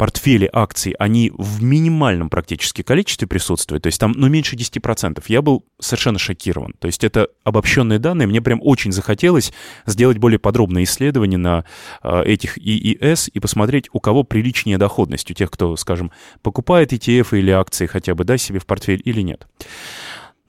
портфели 0.00 0.48
акций, 0.50 0.94
они 0.98 1.30
в 1.36 1.62
минимальном 1.62 2.30
практически 2.30 2.80
количестве 2.80 3.28
присутствуют, 3.28 3.82
то 3.82 3.88
есть 3.88 4.00
там, 4.00 4.12
ну, 4.16 4.28
меньше 4.28 4.56
10%. 4.56 5.22
Я 5.28 5.42
был 5.42 5.66
совершенно 5.78 6.18
шокирован. 6.18 6.72
То 6.78 6.86
есть 6.86 7.04
это 7.04 7.28
обобщенные 7.44 7.98
данные. 7.98 8.26
Мне 8.26 8.40
прям 8.40 8.60
очень 8.62 8.92
захотелось 8.92 9.52
сделать 9.84 10.16
более 10.16 10.38
подробное 10.38 10.84
исследование 10.84 11.36
на 11.36 11.66
э, 12.02 12.22
этих 12.24 12.56
ИИС 12.56 13.28
и 13.34 13.40
посмотреть, 13.40 13.90
у 13.92 14.00
кого 14.00 14.24
приличнее 14.24 14.78
доходность, 14.78 15.30
у 15.30 15.34
тех, 15.34 15.50
кто, 15.50 15.76
скажем, 15.76 16.12
покупает 16.40 16.94
ETF 16.94 17.38
или 17.38 17.50
акции 17.50 17.84
хотя 17.84 18.14
бы, 18.14 18.24
да, 18.24 18.38
себе 18.38 18.58
в 18.58 18.64
портфель 18.64 19.02
или 19.04 19.20
нет. 19.20 19.46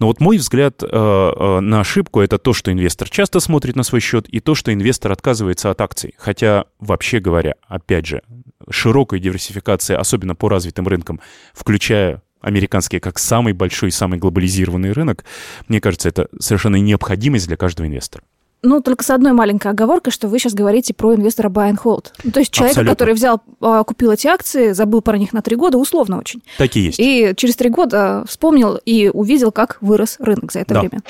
Но 0.02 0.08
вот 0.08 0.20
мой 0.20 0.38
взгляд 0.38 0.82
э, 0.82 0.88
э, 0.88 1.60
на 1.60 1.82
ошибку— 1.82 2.22
это 2.22 2.40
то, 2.40 2.54
что 2.54 2.72
инвестор 2.72 3.08
часто 3.08 3.40
смотрит 3.40 3.76
на 3.76 3.84
свой 3.84 4.02
счет, 4.02 4.28
и 4.28 4.40
то, 4.40 4.56
что 4.56 4.74
инвестор 4.74 5.12
отказывается 5.12 5.70
от 5.70 5.80
акций. 5.80 6.16
Хотя, 6.18 6.66
вообще 6.80 7.20
говоря, 7.20 7.54
опять 7.68 8.08
же, 8.08 8.24
широкая 8.68 9.20
диверсификация, 9.20 10.00
особенно 10.00 10.34
по 10.34 10.50
развитым 10.50 10.88
рынкам, 10.88 11.20
включая 11.54 12.24
американский 12.42 13.00
как 13.00 13.20
самый 13.20 13.54
большой 13.54 13.92
самый 13.92 14.18
глобализированный 14.18 14.92
рынок, 14.92 15.24
мне 15.68 15.80
кажется, 15.80 16.10
это 16.10 16.30
совершенно 16.40 16.78
необходимость 16.78 17.46
для 17.46 17.56
каждого 17.56 17.86
инвестора. 17.86 18.24
Ну, 18.64 18.80
только 18.80 19.04
с 19.04 19.10
одной 19.10 19.32
маленькой 19.32 19.72
оговоркой, 19.72 20.14
что 20.14 20.28
вы 20.28 20.38
сейчас 20.38 20.54
говорите 20.54 20.94
про 20.94 21.16
инвестора 21.16 21.50
buy 21.50 21.72
and 21.72 21.80
hold. 21.84 22.08
Ну, 22.24 22.32
то 22.32 22.40
есть 22.40 22.52
человек, 22.52 22.74
Абсолютно. 22.74 22.96
который 22.96 23.16
взял, 23.16 23.42
а, 23.60 23.84
купил 23.84 24.12
эти 24.12 24.28
акции, 24.28 24.74
забыл 24.74 25.02
про 25.02 25.18
них 25.18 25.34
на 25.34 25.42
три 25.42 25.56
года, 25.56 25.80
условно 25.80 26.20
очень. 26.20 26.44
Так 26.60 26.76
и 26.76 26.82
есть. 26.82 27.00
И 27.00 27.34
через 27.36 27.56
три 27.56 27.70
года 27.70 28.24
вспомнил 28.28 28.80
и 28.86 29.10
увидел, 29.12 29.52
как 29.52 29.78
вырос 29.82 30.18
рынок 30.20 30.52
за 30.52 30.60
это 30.60 30.76
да. 30.76 30.80
время. 30.82 31.02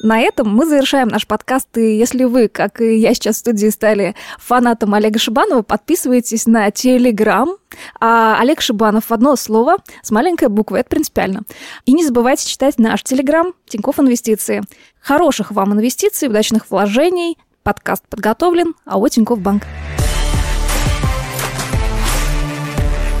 На 0.00 0.20
этом 0.20 0.54
мы 0.54 0.64
завершаем 0.66 1.08
наш 1.08 1.26
подкаст. 1.26 1.76
И 1.76 1.98
если 1.98 2.24
вы, 2.24 2.48
как 2.48 2.80
и 2.80 2.96
я 2.96 3.14
сейчас 3.14 3.36
в 3.36 3.38
студии, 3.40 3.68
стали 3.68 4.14
фанатом 4.38 4.94
Олега 4.94 5.18
Шибанова, 5.18 5.62
подписывайтесь 5.62 6.46
на 6.46 6.70
Телеграм. 6.70 7.56
А 8.00 8.38
Олег 8.40 8.60
Шибанов 8.60 9.06
в 9.06 9.12
одно 9.12 9.34
слово 9.36 9.76
с 10.02 10.10
маленькой 10.10 10.48
буквы. 10.48 10.78
Это 10.78 10.88
принципиально. 10.88 11.42
И 11.84 11.92
не 11.92 12.04
забывайте 12.04 12.46
читать 12.46 12.78
наш 12.78 13.02
Телеграм 13.02 13.52
Тинькофф 13.66 14.00
Инвестиции. 14.00 14.62
Хороших 15.00 15.50
вам 15.50 15.72
инвестиций, 15.72 16.28
удачных 16.28 16.70
вложений. 16.70 17.36
Подкаст 17.62 18.04
подготовлен. 18.08 18.74
А 18.84 18.98
вот 18.98 19.10
Тинькофф 19.10 19.40
Банк. 19.40 19.64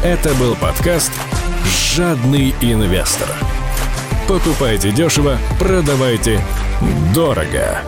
Это 0.04 0.32
был 0.34 0.54
подкаст 0.54 1.12
«Жадный 1.64 2.54
инвестор». 2.62 3.28
Покупайте 4.28 4.92
дешево, 4.92 5.38
продавайте 5.58 6.40
дорого. 7.14 7.82